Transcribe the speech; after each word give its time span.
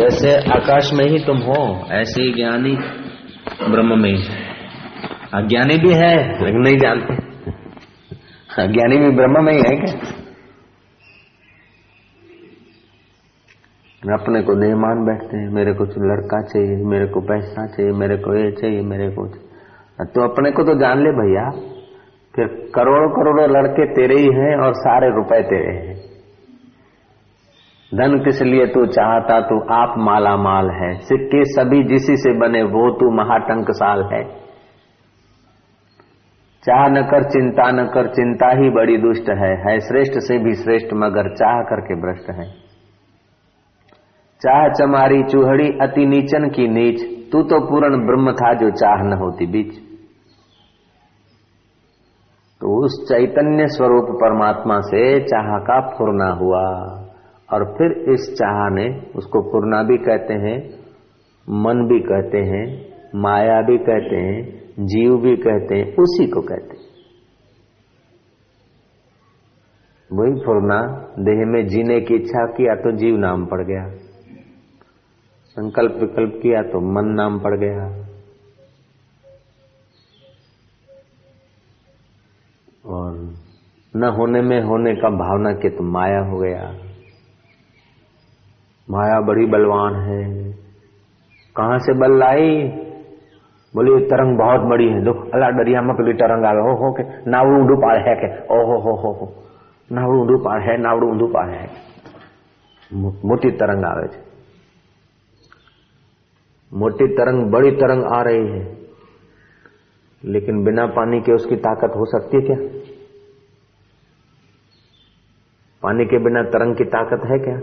जैसे 0.00 0.50
आकाश 0.50 0.90
में 0.94 1.04
ही 1.04 1.18
तुम 1.18 1.36
हो, 1.36 1.86
ऐसे 1.92 2.22
ही 2.22 2.32
ज्ञानी 2.32 2.76
ब्रह्म 3.70 3.98
में 4.02 4.10
ही। 4.10 4.22
अज्ञानी 5.34 5.76
भी 5.76 5.92
है, 5.94 6.44
लेकिन 6.44 6.60
नहीं 6.60 6.78
जानते। 6.78 7.14
अज्ञानी 8.62 8.98
भी 8.98 9.10
ब्रह्म 9.10 9.44
में 9.44 9.52
ही 9.52 9.58
है 9.58 9.76
क्या? 9.76 10.16
अपने 14.14 14.42
को 14.42 14.54
नहीं 14.54 14.74
मान 14.74 15.04
बैठते 15.06 15.36
हैं, 15.36 15.48
मेरे 15.48 15.72
को 15.72 15.86
तो 15.86 16.12
लड़का 16.12 16.42
चाहिए, 16.42 16.84
मेरे 16.84 17.06
को 17.06 17.20
पैसा 17.20 17.66
चाहिए, 17.66 17.92
मेरे 17.92 18.16
को 18.16 18.34
ये 18.34 18.50
चाहिए, 18.52 18.80
मेरे 18.82 19.10
को 19.10 19.26
तो 20.00 20.32
अपने 20.32 20.50
को 20.50 20.62
तो 20.62 20.74
जान 20.74 20.98
ले 20.98 21.10
भैया 21.10 21.50
फिर 22.36 22.46
करोड़ों 22.46 23.08
करोड़ों 23.10 23.50
लड़के 23.50 23.86
तेरे 23.86 24.14
ही 24.14 24.26
हैं 24.26 24.66
और 24.66 24.72
सारे 24.74 25.08
रुपए 25.08 25.42
तेरे 25.42 25.76
हैं। 25.76 26.09
धन 27.94 28.18
किस 28.24 28.42
लिए 28.42 28.66
तू 28.66 28.86
चाहता? 28.86 29.40
तू 29.40 29.60
आप 29.74 29.94
माला 29.98 30.36
माल 30.36 30.70
है। 30.70 30.98
सिक्के 30.98 31.44
सभी 31.44 31.84
जिसी 31.84 32.16
से 32.16 32.38
बने, 32.38 32.62
वो 32.62 32.90
तू 32.90 33.10
महाटंक 33.10 33.66
साल 33.70 34.10
है। 34.12 34.24
चाह 36.64 36.88
न 36.88 37.02
कर 37.02 37.24
चिंता, 37.24 37.70
न 37.70 37.84
कर 37.84 38.08
चिंता 38.08 38.50
ही 38.50 38.70
बड़ी 38.70 38.96
दुष्ट 38.96 39.30
है। 39.30 39.70
है 39.70 39.80
श्रेष्ठ 39.80 40.12
से 40.12 40.38
भी 40.38 40.54
श्रेष्ठ, 40.54 40.86
मगर 40.94 41.34
चाह 41.34 41.62
करके 41.62 41.94
भ्रष्ट 41.94 42.30
है। 42.30 42.52
चाह 44.40 44.68
चमारी 44.68 45.22
चूहड़ी 45.22 45.68
अति 45.68 46.06
नीचन 46.06 46.48
की 46.48 46.68
नीच। 46.68 47.30
तू 47.32 47.42
तो 47.42 47.60
पूर्ण 47.60 48.06
ब्रह्म 48.06 48.32
था 48.32 48.54
जो 48.54 48.70
चाह 48.70 49.02
न 49.02 49.12
होती 49.12 49.46
बीच। 49.46 49.74
तो 52.60 52.84
उस 52.84 53.08
चैतन्य 53.08 53.66
स्वरूप 53.66 54.06
परमात्मा 54.10 54.80
से 54.80 55.20
चाह 55.20 55.58
का 55.58 55.80
फुरना 55.80 56.28
हुआ। 56.30 56.99
और 57.52 57.64
फिर 57.64 58.12
इस 58.12 58.34
चाह 58.34 58.68
ने 58.70 58.88
उसको 59.16 59.40
पूर्णा 59.40 59.82
भी 59.82 59.96
कहते 59.96 60.34
हैं, 60.34 60.58
मन 61.48 61.86
भी 61.88 62.00
कहते 62.00 62.38
हैं, 62.38 62.64
माया 63.14 63.62
भी 63.62 63.78
कहते 63.78 64.16
हैं, 64.16 64.60
जीव 64.86 65.16
भी 65.16 65.36
कहते 65.36 65.74
हैं, 65.74 65.96
उसी 65.96 66.26
को 66.26 66.40
कहते 66.40 66.76
हैं। 66.76 66.88
वही 70.12 70.32
पूर्णा, 70.32 70.82
देह 71.18 71.46
में 71.46 71.66
जीने 71.66 72.00
की 72.00 72.14
इच्छा 72.14 72.46
किया 72.46 72.74
तो 72.74 72.96
जीव 72.96 73.16
नाम 73.16 73.46
पड़ 73.46 73.64
गया। 73.66 73.88
संकल्प 75.56 75.92
विकल्प 75.92 76.32
किया 76.42 76.62
तो 76.62 76.80
मन 76.80 77.12
नाम 77.14 77.38
पड़ 77.38 77.56
गया। 77.58 77.86
और 82.86 83.34
न 83.96 84.04
होने 84.04 84.42
में 84.42 84.60
होने 84.62 84.94
का 84.94 85.10
भावना 85.10 85.52
के 85.52 85.70
तो 85.70 85.84
माया 85.84 86.20
हो 86.20 86.38
गया। 86.38 86.89
माया 88.90 89.20
बड़ी 89.20 89.46
बलवान 89.46 89.94
है। 89.94 90.52
कहाँ 91.56 91.78
से 91.78 91.92
बल 91.92 92.18
लाई? 92.18 92.68
बोली 93.74 94.04
तरंग 94.04 94.38
बहुत 94.38 94.60
बड़ी 94.60 94.88
है, 94.88 95.04
दुख 95.04 95.30
अला 95.34 95.50
डरिया 95.50 95.82
में 95.82 95.96
पेली 95.96 96.12
तरंग 96.12 96.44
आवे 96.44 96.60
हो 96.60 96.76
हो 96.76 96.92
के, 96.92 97.30
नावड़ू 97.30 97.60
ऊंडू 97.60 97.76
पार 97.76 98.08
है 98.08 98.14
के? 98.14 98.54
ओ 98.54 98.66
हो 98.66 98.78
हो 98.78 98.96
हो। 98.96 99.12
हो 99.12 99.44
नावड़ू 99.92 100.20
ऊंडू 100.20 100.38
पार 100.38 100.60
है, 100.60 100.76
नावड़ू 100.76 101.08
ऊंडू 101.08 101.26
पार 101.26 101.48
है। 101.48 101.70
मोटी 103.24 103.50
तरंग 103.50 103.84
आवे 103.84 104.08
છે 104.08 104.30
मोटी 106.72 107.06
तरंग, 107.06 107.52
बड़ी 107.52 107.70
तरंग 107.70 108.04
आ 108.04 108.22
रही 108.22 108.48
है। 108.48 108.76
लेकिन 110.24 110.64
बिना 110.64 110.86
पानी 110.86 111.20
के 111.20 111.32
उसकी 111.32 111.56
ताकत 111.56 111.92
हो 111.96 112.04
सकती 112.04 112.36
है 112.36 112.42
क्या? 112.42 112.56
पानी 115.82 116.04
के 116.04 116.18
बिना 116.18 116.42
तरंग 116.42 116.76
की 116.76 116.84
ताकत 116.84 117.20
है 117.24 117.38
क्या? 117.38 117.60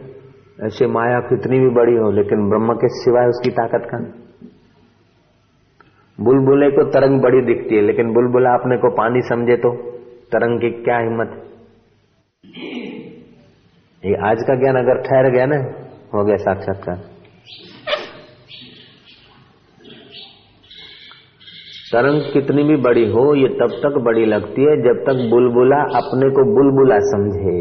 ऐसे 0.65 0.87
माया 0.87 1.19
कितनी 1.19 1.59
भी 1.59 1.69
बड़ी 1.69 1.95
हो, 1.95 2.11
लेकिन 2.11 2.49
ब्रह्म 2.49 2.73
के 2.73 2.87
सिवाय 2.87 3.27
उसकी 3.27 3.49
ताकत 3.49 3.87
का 3.91 3.97
नहीं 3.97 4.11
बुलबुले 6.19 6.69
को 6.71 6.83
तरंग 6.83 7.21
बड़ी 7.21 7.41
दिखती 7.41 7.75
है, 7.75 7.81
लेकिन 7.81 8.13
बुलबुला 8.13 8.49
अपने 8.49 8.77
को 8.77 8.89
पानी 8.89 9.21
समझे 9.21 9.57
तो 9.57 9.73
तरंग 10.31 10.59
की 10.59 10.69
क्या 10.83 10.97
हिम्मत? 10.97 11.43
ये 14.05 14.15
आज 14.15 14.37
का 14.41 14.55
ज्ञान 14.55 14.75
अगर 14.75 15.01
ठहर 15.01 15.29
गया 15.31 15.45
ना, 15.45 15.57
हो 16.15 16.25
गया 16.25 16.37
साक्षात्कार। 16.37 16.95
तरंग 21.91 22.21
कितनी 22.33 22.63
भी 22.63 22.75
बड़ी 22.75 23.11
हो, 23.11 23.35
ये 23.35 23.47
तब 23.47 23.77
तक 23.85 24.01
बड़ी 24.01 24.25
लगती 24.25 24.61
है 24.61 24.75
जब 24.77 25.03
तक 25.03 25.29
बुलबुला 25.29 25.77
अपने 25.77 26.29
को 26.29 26.43
बुलबुला 26.55 26.99
समझे। 26.99 27.57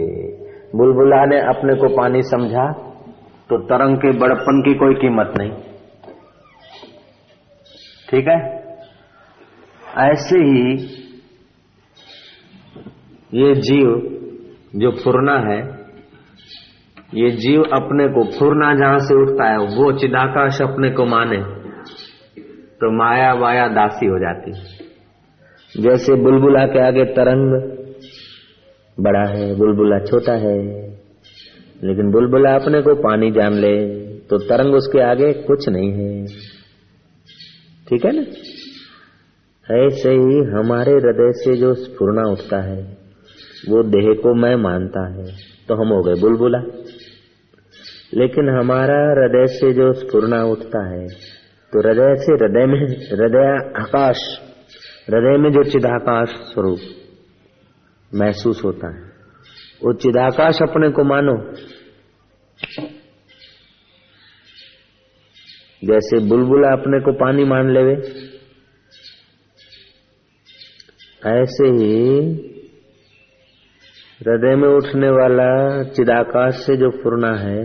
बुलबुला 0.76 1.24
ने 1.24 1.40
अपने 1.40 1.74
को 1.74 1.88
पानी 1.96 2.22
समझा 2.22 2.85
तो 3.50 3.58
तरंग 3.58 3.96
के 3.96 4.10
बड़पन 4.18 4.60
की 4.62 4.74
कोई 4.74 4.94
कीमत 4.94 5.34
नहीं। 5.38 5.50
ठीक 8.08 8.28
है? 8.28 8.38
ऐसे 10.04 10.38
ही 10.38 10.72
ये 13.32 13.54
जीव 13.54 13.88
जो 14.76 14.90
फुरना 14.90 15.36
है, 15.40 15.58
ये 17.14 17.30
जीव 17.30 17.62
अपने 17.62 18.06
को 18.08 18.24
फुरना 18.38 18.74
जहाँ 18.74 18.98
से 18.98 19.14
उठता 19.14 19.48
है, 19.48 19.58
वो 19.58 19.92
चिदाकाश 19.92 20.60
अपने 20.62 20.90
को 20.90 21.06
माने 21.06 21.38
तो 22.80 22.90
माया 22.98 23.32
वाया 23.32 23.68
दासी 23.68 24.06
हो 24.06 24.18
जाती 24.18 24.52
जैसे 25.74 26.14
बुलबुला 26.14 26.64
के 26.66 26.86
आगे 26.86 27.04
तरंग 27.04 27.54
बड़ा 28.98 29.24
है, 29.28 29.54
बुलबुला 29.58 29.98
छोटा 30.04 30.32
है 30.32 30.85
लेकिन 31.84 32.10
बुलबुला 32.10 32.54
अपने 32.54 32.80
को 32.82 32.94
पानी 32.94 33.30
जान 33.30 33.52
ले 33.52 34.06
तो 34.18 34.38
तरंग 34.38 34.74
उसके 34.74 35.00
आगे 35.00 35.32
कुछ 35.32 35.68
नहीं 35.68 35.92
है। 35.92 36.26
ठीक 37.88 38.04
है 38.04 38.12
ना? 38.16 38.22
ऐसे 39.86 40.10
ही 40.10 40.38
हमारे 40.38 40.92
हृदय 40.92 41.32
से 41.32 41.56
जो 41.56 41.74
स्फुरना 41.74 42.30
उठता 42.30 42.62
है, 42.62 42.82
वो 43.68 43.82
देह 43.82 44.20
को 44.22 44.34
मैं 44.34 44.56
मानता 44.56 45.08
है। 45.12 45.24
तो 45.68 45.74
हम 45.74 45.88
हो 45.88 46.02
गए 46.02 46.20
बुलबुला। 46.20 46.58
लेकिन 48.14 48.48
हमारा 48.48 48.98
हृदय 49.10 49.46
से 49.46 49.72
जो 49.72 49.92
स्फुरना 49.92 50.44
उठता 50.44 50.88
है 50.88 51.06
तो 51.72 51.80
हृदय 51.80 52.14
से 52.22 52.32
हृदय 52.32 52.66
में, 52.66 52.80
हृदय 52.86 53.80
आकाश, 53.80 54.38
हृदय 55.10 55.38
में 55.38 55.50
जो 55.50 55.62
चिदाकाश 55.62 56.28
स्वरूप 56.28 56.78
महसूस 58.14 58.64
होता 58.64 58.88
है। 58.94 59.15
वो 59.84 59.92
चिदाकाश 59.92 60.58
अपने 60.62 60.90
को 60.90 61.04
मानो। 61.04 61.52
जैसे 65.84 66.28
बुलबुला 66.28 66.68
अपने 66.68 67.00
को 67.00 67.12
पानी 67.12 67.44
मान 67.44 67.70
लेवे। 67.70 67.92
ऐसे 71.26 71.68
ही 71.68 72.22
हृदय 74.20 74.56
में 74.56 74.68
उठने 74.68 75.08
वाला 75.08 75.82
चिदाकाश 75.82 76.54
से 76.54 76.76
जो 76.76 76.90
फुरना 76.90 77.36
है, 77.38 77.58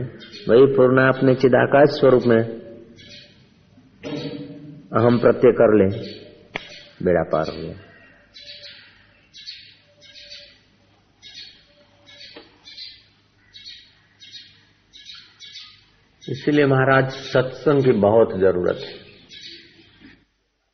वही 0.49 0.73
फुरना 0.75 1.07
अपने 1.07 1.35
चिदाकाश 1.35 1.89
स्वरूप 1.89 2.21
में 2.25 2.43
अहम 4.99 5.19
प्रत्यय 5.19 5.51
कर 5.51 5.77
ले, 5.77 5.99
बेड़ा 7.05 7.23
पार 7.23 7.45
हो 7.49 7.61
गया। 7.61 7.90
इसीलिए 16.23 16.65
महाराज, 16.65 17.11
सत्संग 17.11 17.83
की 17.83 17.91
बहुत 17.99 18.39
ज़रूरत 18.39 18.79
है। 18.79 18.93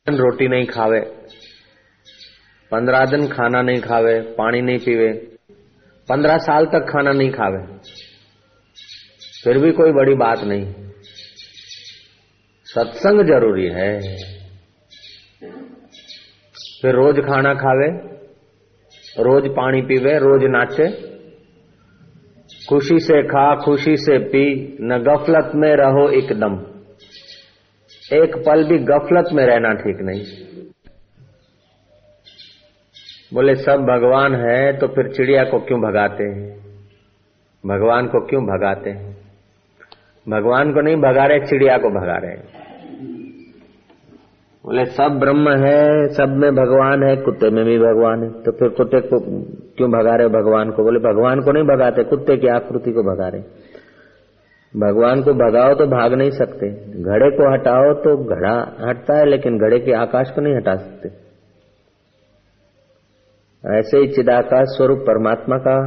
रोटी 0.06 0.48
नहीं 0.48 0.66
खावे, 0.66 1.00
पंद्रह 2.72 3.06
दिन 3.06 3.28
खाना 3.28 3.62
नहीं 3.62 3.80
खावे, 3.80 4.32
पानी 4.32 4.62
नहीं 4.62 4.78
पीवे, 4.78 5.12
पंद्रह 6.08 6.38
साल 6.38 6.66
तक 6.66 6.86
खाना 6.90 7.12
नहीं 7.12 7.30
खावे, 7.30 7.78
फिर 9.44 9.58
भी 9.58 9.72
कोई 9.72 9.92
बड़ी 9.92 10.16
बात 10.16 10.44
नहीं। 10.44 10.74
सत्संग 12.68 13.26
ज़रूरी 13.26 13.70
है। 13.70 14.16
फिर 16.82 16.94
रोज 16.94 17.26
खाना 17.26 17.54
खावे, 17.56 17.88
रोज 19.22 19.54
पानी 19.54 19.82
पीवे, 19.82 20.20
रोज 20.20 20.50
नाचे 20.50 21.07
खुशी 22.68 22.98
से 22.98 23.22
खा, 23.22 23.54
खुशी 23.56 23.96
से 23.96 24.18
पी, 24.24 24.76
न 24.80 24.98
गफलत 24.98 25.52
में 25.54 25.70
रहो 25.76 26.08
एकदम 26.10 26.56
एक 28.16 28.36
पल 28.46 28.64
भी 28.64 28.78
गफलत 28.84 29.28
में 29.32 29.44
रहना 29.46 29.72
ठीक 29.74 30.00
नहीं। 30.00 30.22
बोले, 33.34 33.54
सब 33.54 33.84
भगवान 33.84 34.34
है 34.34 34.72
तो 34.78 34.86
फिर 34.86 35.08
चिड़िया 35.08 35.44
को 35.44 35.58
क्यों 35.58 35.80
भगाते 35.80 36.24
हैं? 36.24 36.48
भगवान 37.64 38.06
को 38.06 38.20
क्यों 38.26 38.42
भगाते 38.42 38.90
हैं? 38.90 39.16
भगवान 40.26 40.72
को 40.72 40.80
नहीं 40.80 40.96
भगा 40.96 41.26
रहे, 41.26 41.40
चिड़िया 41.40 41.76
को 41.78 41.90
भगा 41.90 42.16
रहे 42.18 42.36
बोले, 44.64 44.84
सब 44.84 45.18
ब्रह्म 45.20 45.50
है, 45.64 45.82
सब 46.08 46.36
में 46.36 46.50
भगवान 46.54 47.08
है, 47.08 47.16
कुत्ते 47.16 47.50
में 47.50 47.64
भी 47.64 47.78
भगवान 47.78 48.22
है 48.22 48.30
तो 48.42 48.52
फिर 48.52 48.68
कुत्ते 48.68 49.00
को 49.00 49.20
क्यों 49.78 49.90
भगा 49.90 50.16
रहे 50.16 50.28
भगवान 50.28 50.70
को। 50.70 50.84
बोले, 50.84 50.98
भगवान 50.98 51.40
को 51.40 51.52
नहीं 51.52 51.64
भगाते, 51.64 52.04
कुत्ते 52.04 52.36
की 52.36 52.48
आकृति 52.48 52.92
को 52.92 53.02
भगा 53.02 53.28
रहे। 53.28 53.42
भगवान 54.74 55.22
को 55.22 55.32
भगाओ 55.32 55.74
तो 55.74 55.86
भाग 55.86 56.14
नहीं 56.14 56.30
सकते। 56.30 56.70
घड़े 57.02 57.30
को 57.30 57.52
हटाओ 57.52 57.94
तो 57.94 58.16
घड़ा 58.24 58.86
हटता 58.88 59.18
है, 59.18 59.24
लेकिन 59.24 59.58
घड़े 59.58 59.78
के 59.78 59.92
आकाश 59.92 60.30
को 60.30 60.40
नहीं 60.40 60.56
हटा 60.56 60.76
सकते। 60.76 61.08
ऐसे 63.78 63.98
ही 63.98 64.08
चिदाकाश 64.08 64.66
स्वरूप 64.68 64.98
परमात्मा 64.98 65.56
का 65.56 65.78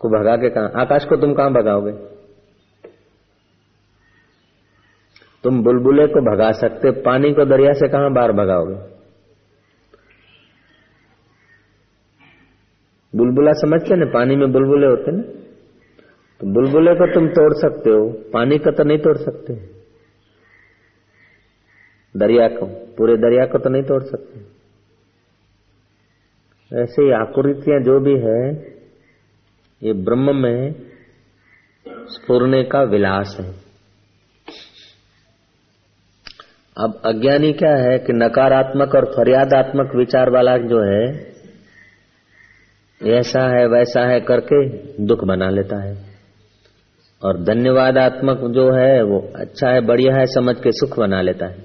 को 0.00 0.08
भगा 0.08 0.36
के 0.36 0.48
कहा? 0.48 0.80
आकाश 0.80 1.04
को 1.04 1.16
तुम 1.16 1.32
कहाँ 1.34 1.52
भगाओगे? 1.52 1.92
तुम 5.44 5.62
बुलबुले 5.62 6.06
को 6.06 6.20
भगा 6.20 6.50
सकते, 6.52 6.90
पानी 6.90 7.32
को 7.32 7.44
दरिया 7.44 7.72
से 7.72 7.88
कहाँ 7.88 8.12
बाहर 8.12 8.32
भगाओगे? 8.32 8.95
बुलबुला 13.16 13.52
समझते 13.52 13.96
ना? 13.96 14.04
पानी 14.04 14.36
में 14.36 14.52
बुलबुले 14.52 14.86
होते 14.86 15.12
ना? 15.12 15.22
तो 16.40 16.52
बुलबुले 16.52 16.94
को 16.94 17.14
तुम 17.14 17.28
तोड़ 17.28 17.52
सकते 17.54 17.90
हो, 17.90 18.30
पानी 18.32 18.58
को 18.58 18.70
तो 18.70 18.84
नहीं 18.84 18.98
तोड़ 18.98 19.16
सकते। 19.16 19.76
दरिया 22.16 22.48
को, 22.48 22.66
पूरे 22.66 23.16
दरिया 23.16 23.46
को 23.46 23.58
तो 23.58 23.70
नहीं 23.70 23.82
तोड़ 23.82 24.02
सकते। 24.02 24.56
ऐसे 26.82 27.02
ही 27.02 27.10
आकृतियाँ 27.10 27.80
जो 27.80 28.00
भी 28.00 28.14
है, 28.18 28.72
ये 29.82 29.92
ब्रह्म 29.92 30.36
में 30.36 30.74
स्फुरने 31.88 32.62
का 32.64 32.82
विलास 32.82 33.36
है। 33.40 33.66
अब 36.76 37.00
अज्ञानी 37.04 37.52
क्या 37.52 37.74
है 37.76 37.98
कि 37.98 38.12
नकारात्मक 38.12 38.94
और 38.94 39.04
फरियादात्मक 39.04 39.94
विचार 39.96 40.30
वाला 40.30 40.56
जो 40.56 40.80
है 40.80 41.35
ऐसा 43.02 43.58
है, 43.58 43.66
वैसा 43.66 44.08
है 44.08 44.20
करके 44.20 44.68
दुख 45.04 45.24
बना 45.24 45.50
लेता 45.50 45.82
है। 45.84 45.96
और 47.24 47.44
धन्यवादात्मक 47.44 48.38
जो 48.38 48.72
है, 48.74 49.02
वो 49.02 49.32
अच्छा 49.36 49.70
है, 49.70 49.80
बढ़िया 49.80 50.16
है, 50.16 50.26
समझ 50.26 50.56
के 50.56 50.72
सुख 50.72 50.98
बना 50.98 51.22
लेता 51.22 51.46
है। 51.46 51.56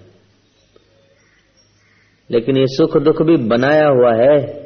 लेकिन 2.31 2.57
ये 2.57 2.66
सुख 2.68 2.98
दुख 2.98 3.22
भी 3.22 3.38
बनाया 3.38 3.88
हुआ 3.88 4.13
है, 4.13 4.62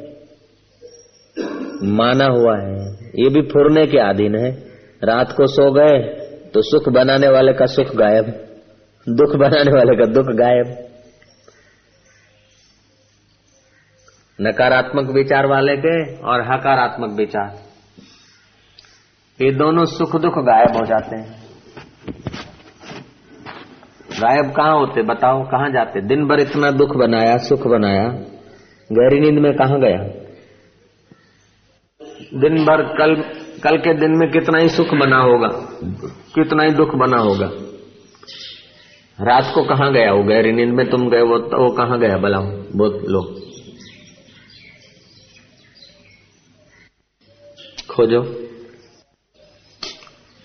माना 1.82 2.24
हुआ 2.24 2.58
है। 2.58 2.90
ये 2.94 3.28
भी 3.28 3.42
फुरने 3.42 3.86
के 3.86 3.98
अधीन 3.98 4.36
है। 4.36 4.50
रात 5.04 5.32
को 5.32 5.46
सो 5.46 5.72
गए 5.72 5.98
तो 6.54 6.62
सुख 6.62 6.88
बनाने 6.88 7.28
वाले 7.28 7.52
का 7.52 7.66
सुख 7.66 7.96
गायब। 7.96 8.24
दुख 9.08 9.36
बनाने 9.36 9.72
वाले 9.72 9.96
का 9.96 10.12
दुख 10.12 10.26
गायब। 10.26 10.95
नकारात्मक 14.38 15.10
विचार 15.10 15.46
वाले 15.46 15.76
के 15.76 15.96
और 16.22 16.40
हकारात्मक 16.42 17.12
विचार। 17.18 17.54
ये 19.40 19.50
दोनों 19.52 19.84
सुख 19.84 20.16
दुख 20.16 20.38
गायब 20.44 20.76
हो 20.76 20.84
जाते 20.86 21.16
हैं। 21.16 21.44
गायब 24.12 24.50
कहाँ 24.52 24.74
होते 24.74 25.02
बताओ, 25.02 25.42
कहाँ 25.44 25.70
जाते? 25.70 26.00
दिन 26.00 26.26
भर 26.28 26.40
इतना 26.40 26.70
दुख 26.72 26.96
बनाया, 26.96 27.36
सुख 27.38 27.66
बनाया, 27.66 28.04
गहरी 28.90 29.20
नींद 29.20 29.38
में 29.38 29.52
कहा 29.54 29.78
गया? 29.78 30.02
दिन 32.40 32.64
भर 32.64 32.82
कल 32.98 33.14
कल 33.64 33.76
के 33.78 33.94
दिन 33.94 34.16
में 34.18 34.28
कितना 34.30 34.58
ही 34.58 34.68
सुख 34.68 34.94
बना 34.94 35.18
होगा, 35.20 35.48
कितना 36.34 36.62
ही 36.62 36.70
दुख 36.72 36.94
बना 36.96 37.18
होगा। 37.20 37.50
रात 39.18 39.50
को 39.54 39.62
कहा 39.64 39.90
गया 39.90 40.12
वो 40.12 40.22
गहरी 40.24 40.52
नींद 40.52 40.74
में 40.74 40.88
तुम 40.90 41.08
गए 41.10 41.22
वो 41.22 41.38
तो 41.40 41.62
वो 41.64 41.70
कहा 41.76 41.96
गया 41.98 42.16
भला? 42.18 42.38
वो 42.38 42.86
लोग 43.10 43.45
खोजो 47.89 48.21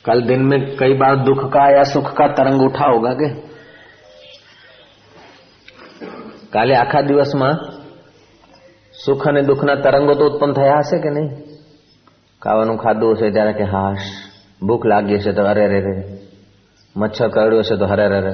कल 0.05 0.23
दिन 0.23 0.43
में 0.45 0.61
कई 0.77 0.95
बार 0.95 1.17
दुख 1.25 1.45
का 1.53 1.67
या 1.71 1.83
सुख 1.87 2.13
का 2.17 2.27
तरंग 2.35 2.63
उठा 2.63 2.87
होगा 2.87 3.15
के 3.15 3.29
કાલે 6.53 6.75
આખા 6.75 7.01
દિવસમાં 7.03 7.51
સુખ 8.95 9.25
અને 9.27 9.41
દુઃખના 9.43 9.75
તરંગો 9.77 10.15
તો 10.15 10.25
ઉત્પન્ન 10.27 10.53
થયા 10.53 10.79
હશે 10.81 10.99
કે 10.99 11.11
નહીં 11.11 11.29
ખાવાનું 12.43 12.79
ખાધું 12.79 13.17
હશે 13.17 13.29
ત્યારે 13.31 13.55
કે 13.55 13.65
હાશ 13.65 14.07
ભૂખ 14.63 14.85
લાગી 14.85 15.19
હશે 15.19 15.33
તો 15.33 15.43
અરે 15.43 15.67
રે 15.67 15.81
રે 15.81 15.95
મચ્છર 16.97 17.29
કરડ્યો 17.29 17.63
હશે 17.63 17.77
તો 17.77 17.87
હરે 17.87 18.07
રે 18.09 18.21
રે 18.21 18.33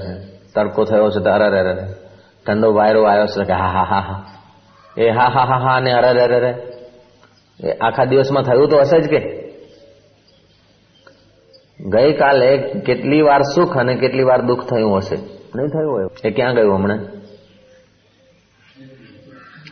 તડકો 0.54 0.84
થયો 0.84 1.08
હશે 1.08 1.20
તો 1.20 1.30
અરે 1.30 1.48
રે 1.50 1.62
રે 1.62 1.74
ઠંડો 2.46 2.68
વાયરો 2.72 3.02
આવ્યો 3.06 3.28
છે 3.28 3.44
કે 3.44 3.54
હા 3.54 3.72
હા 3.76 3.86
હા 3.86 4.02
હા 4.02 4.20
એ 4.96 5.10
હા 5.10 5.30
હા 5.30 5.46
હા 5.46 5.60
હા 5.60 5.78
ને 5.80 5.92
અરે 5.92 6.12
રે 6.12 6.26
રે 6.26 6.38
રે 6.38 6.52
એ 6.52 6.65
આખા 7.80 8.06
દિવસમાં 8.06 8.44
થયું 8.44 8.68
તો 8.68 8.82
હશે 8.82 8.98
જ 9.00 9.06
કે 9.08 9.20
ગઈકાલે 11.88 12.48
કેટલી 12.86 13.22
વાર 13.22 13.42
સુખ 13.54 13.76
અને 13.76 13.94
કેટલી 13.96 14.24
વાર 14.24 14.40
દુઃખ 14.46 14.64
થયું 14.66 14.96
હશે 14.98 15.18
નહીં 15.54 15.70
થયું 15.70 15.90
હોય 15.90 16.08
એ 16.24 16.30
ક્યાં 16.32 16.56
ગયું 16.56 16.76
હમણાં 16.76 17.02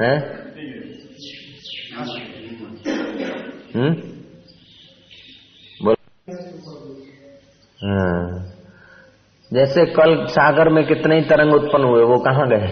હે 0.00 0.12
हम्म 3.72 3.93
बोल 5.81 5.96
हाँ 7.78 8.22
जैसे 9.52 9.84
कल 9.93 10.14
सागर 10.28 10.69
में 10.69 10.84
कितने 10.87 11.17
ही 11.17 11.22
तरंग 11.25 11.55
उत्पन्न 11.55 11.84
हुए 11.84 12.02
वो 12.05 12.19
कहाँ 12.20 12.49
गए 12.49 12.70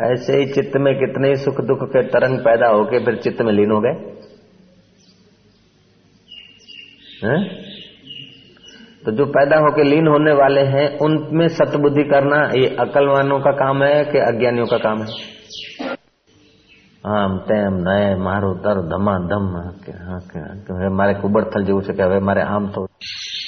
ऐसे 0.00 0.38
ही 0.38 0.46
चित्त 0.52 0.76
में 0.78 0.92
कितने 0.96 1.28
ही 1.28 1.36
सुख 1.42 1.60
दुख 1.66 1.84
के 1.90 2.02
तरंग 2.08 2.38
पैदा 2.40 2.68
होके 2.70 3.04
फिर 3.04 3.16
चित्त 3.18 3.42
में 3.42 3.52
लीन 3.52 3.70
हो 3.70 3.80
गए 3.80 3.94
हैं? 7.22 7.38
तो 9.04 9.12
जो 9.12 9.26
पैदा 9.32 9.58
होके 9.58 9.84
लीन 9.84 10.08
होने 10.08 10.32
वाले 10.34 10.66
हैं 10.68 10.88
उनमें 11.00 11.46
सतबुद्धि 11.54 12.04
करना 12.06 12.42
ये 12.54 12.74
अकलवानों 12.80 13.40
का 13.40 13.52
काम 13.58 13.82
है 13.84 14.04
कि 14.06 14.18
अज्ञानियों 14.24 14.66
का 14.66 14.78
काम 14.80 15.02
है 15.02 15.24
આમ 17.04 17.34
તેમ 17.48 17.74
નય 17.82 18.06
મારું 18.18 18.54
દર 18.62 18.78
ધમાધમ 18.84 19.44
હવે 20.70 20.88
મારે 20.90 21.12
કુબડથલ 21.14 21.66
જેવું 21.68 21.84
છે 21.84 21.92
કે 21.92 22.02
હવે 22.02 22.18
મારે 22.20 22.42
આમ 22.44 22.64
થવું 22.68 22.88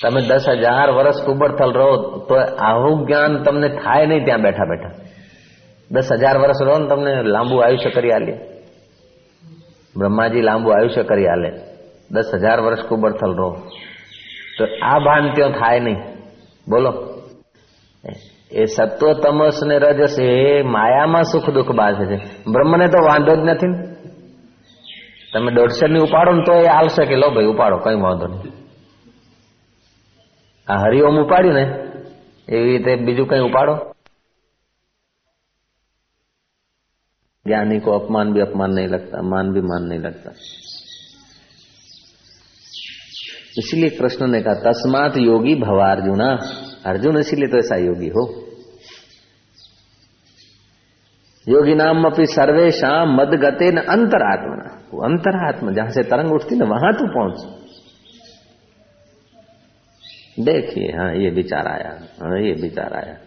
તમે 0.03 0.21
દસ 0.29 0.47
હજાર 0.57 0.89
વર્ષ 0.91 1.19
કુબડથલ 1.27 1.73
રહો 1.73 1.89
તો 2.29 2.39
આવું 2.67 3.03
જ્ઞાન 3.03 3.35
તમને 3.43 3.69
થાય 3.79 4.05
નહીં 4.05 4.25
ત્યાં 4.25 4.45
બેઠા 4.47 4.69
બેઠા 4.73 4.93
દસ 5.94 6.10
હજાર 6.12 6.38
વર્ષ 6.38 6.62
રહો 6.62 6.78
ને 6.78 6.88
તમને 6.88 7.24
લાંબુ 7.24 7.58
આયુષ્ય 7.58 7.90
કરી 7.90 8.12
આલે. 8.12 8.40
બ્રહ્માજી 9.98 10.42
લાંબુ 10.42 10.70
આયુષ્ય 10.70 11.04
કરી 11.04 11.28
આલે. 11.28 11.52
દસ 12.12 12.32
હજાર 12.34 12.62
વર્ષ 12.62 12.84
કુબરથલ 12.84 13.36
રહો. 13.38 13.56
તો 14.58 14.66
આ 14.84 15.00
ભાન 15.00 15.34
ત્યાં 15.34 15.52
થાય 15.52 15.80
નહીં. 15.80 15.98
બોલો. 16.70 17.22
એ 18.52 18.66
સત્વ 18.66 19.14
તમસ 19.14 19.60
ને 19.66 19.78
રજસ 19.78 20.20
એ 20.20 20.62
માયામાં 20.62 21.24
સુખ 21.24 21.50
દુઃખ 21.50 21.72
બાંધે 21.72 22.18
છે. 22.18 22.22
બ્રહ્મને 22.48 22.88
તો 22.88 23.06
વાંધો 23.06 23.36
જ 23.36 23.40
નથી 23.40 23.94
તમે 25.34 25.52
દોઢસો 25.52 25.88
ની 25.88 26.00
ઉપાડો 26.00 26.32
ને 26.32 26.44
તો 26.44 26.54
એ 26.54 26.68
આવશે 26.68 27.06
કે 27.06 27.16
લો 27.16 27.30
ભાઈ, 27.30 27.46
ઉપાડો, 27.46 27.78
કઈ 27.78 27.96
વાંધો 27.96 28.28
નહીં. 28.28 28.42
આ 30.68 30.76
હરિઓમ 30.76 31.20
ઉપાડ્યું 31.20 31.54
ને, 31.54 31.80
એવી 32.50 32.78
રીતે 32.78 32.96
બીજું 32.96 33.28
કઈ 33.28 33.40
ઉપાડો? 33.40 33.93
ज्ञानी 37.48 37.80
को 37.80 37.92
अपमान 37.92 38.34
भी 38.34 38.42
अपमान 38.42 38.72
नहीं 38.72 38.88
लगता, 38.88 39.22
मान 39.22 39.54
भी 39.54 39.62
मान 39.62 39.84
नहीं 39.84 40.00
लगता। 40.00 40.32
इसीलिए 43.58 43.90
कृष्ण 43.90 44.28
ने 44.28 44.42
कहा, 44.42 44.54
तस्मात 44.54 45.18
योगी 45.18 45.56
भवार्जुना। 45.56 46.30
अर्जुन 46.86 47.18
इसीलिए 47.18 47.48
तो 47.48 47.58
ऐसा 47.58 47.76
योगी 47.76 48.08
हो। 48.08 48.48
योगी 51.48 51.76
नाम 51.76 52.06
अपनी 52.06 52.26
सर्वेशम 52.26 53.18
मद 53.22 53.28
गते 53.28 53.72
न 53.72 53.78
अंतरात्मा 53.78 54.80
वो 54.94 55.04
अंतरात्मा, 55.04 55.72
जहाँ 55.72 55.90
से 55.90 56.04
तरंग 56.04 56.34
उठती 56.34 56.56
ना, 56.56 56.66
वहाँ 56.66 56.94
तू 56.94 57.08
पहुँच। 57.08 57.64
देखिए 60.40 60.98
हाँ 60.98 61.16
ये 61.16 61.30
विचार 61.30 61.68
आया। 61.68 62.00
हाँ 62.24 62.40
ये 62.40 62.54
विचार 62.54 62.94
आया। 62.94 63.18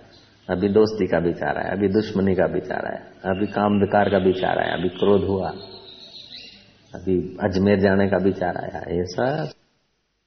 अभी 0.50 0.68
दोस्ती 0.68 1.06
का 1.06 1.18
विचार 1.18 1.56
आया, 1.58 1.70
अभी 1.72 1.88
दुश्मनी 1.88 2.34
का 2.34 2.44
विचार 2.44 2.86
आया, 2.86 3.30
अभी 3.30 3.46
काम 3.46 3.80
विकार 3.80 4.08
का 4.08 4.18
विचार 4.18 4.58
आया, 4.58 4.74
अभी 4.74 4.88
क्रोध 4.88 5.24
हुआ, 5.24 5.48
अभी 6.94 7.36
अजमेर 7.44 7.80
जाने 7.80 8.06
का 8.08 8.16
विचार 8.16 8.56
आया। 8.56 8.80
ये 8.96 9.04
सब 9.04 9.48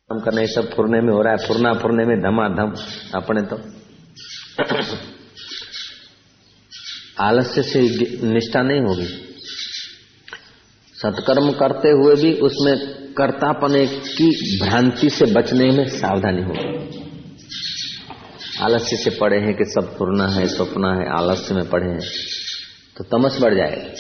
काम 0.09 0.19
करने 0.19 0.47
सब 0.47 0.75
फुरने 0.75 1.01
में 1.01 1.13
हो 1.13 1.21
रहा 1.21 1.33
है, 1.33 1.47
फुरना 1.47 1.73
फुरने 1.73 2.05
में 2.05 2.19
धमाधम, 2.21 2.73
अपने 3.15 3.41
तो 3.41 3.57
आलस्य 7.19 7.63
से 7.63 7.81
निष्ठा 8.33 8.61
नहीं 8.61 8.81
होगी। 8.81 9.07
सत्कर्म 10.95 11.51
करते 11.51 11.89
हुए 11.89 12.15
भी 12.15 12.33
उसमें 12.33 12.77
कर्तापने 13.13 13.85
की 13.87 14.59
भ्रांति 14.63 15.09
से 15.09 15.25
बचने 15.25 15.71
में 15.71 15.85
सावधानी 15.89 16.41
होगी। 16.41 16.98
आलस्य 18.61 18.95
से 18.95 19.09
पढ़े 19.09 19.37
हैं 19.37 19.53
कि 19.53 19.65
सब 19.65 19.97
फुरना 19.97 20.27
है 20.27 20.47
सपना 20.47 20.93
है, 20.93 21.09
आलस्य 21.17 21.55
में 21.55 21.69
पढ़े 21.69 21.89
हैं 21.89 22.11
तो 22.97 23.03
तमस 23.03 23.39
बढ़ 23.41 23.55
जाएगा। 23.55 23.93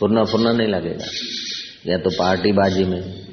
फुरना 0.00 0.24
फुरना 0.24 0.52
नहीं 0.52 0.68
लगेगा। 0.68 1.06
या 1.86 1.98
तो 1.98 2.10
पार्टीबाजी 2.10 2.84
में 2.84 3.26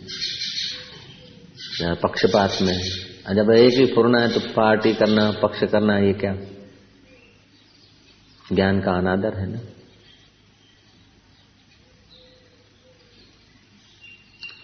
या 1.82 1.94
पक्षपात 1.94 2.58
में 2.62 2.78
जब 3.36 3.52
एक 3.52 3.74
ही 3.74 3.86
फुरना 3.86 4.20
है 4.22 4.34
तो 4.34 4.40
पार्टी 4.40 4.94
करना, 4.94 5.32
पक्ष 5.32 5.64
करना, 5.64 5.98
ये 5.98 6.14
क्या? 6.14 6.36
ज्ञान 8.54 8.80
का 8.82 8.92
अनादर 8.92 9.40
है 9.40 9.52
ना? 9.52 9.60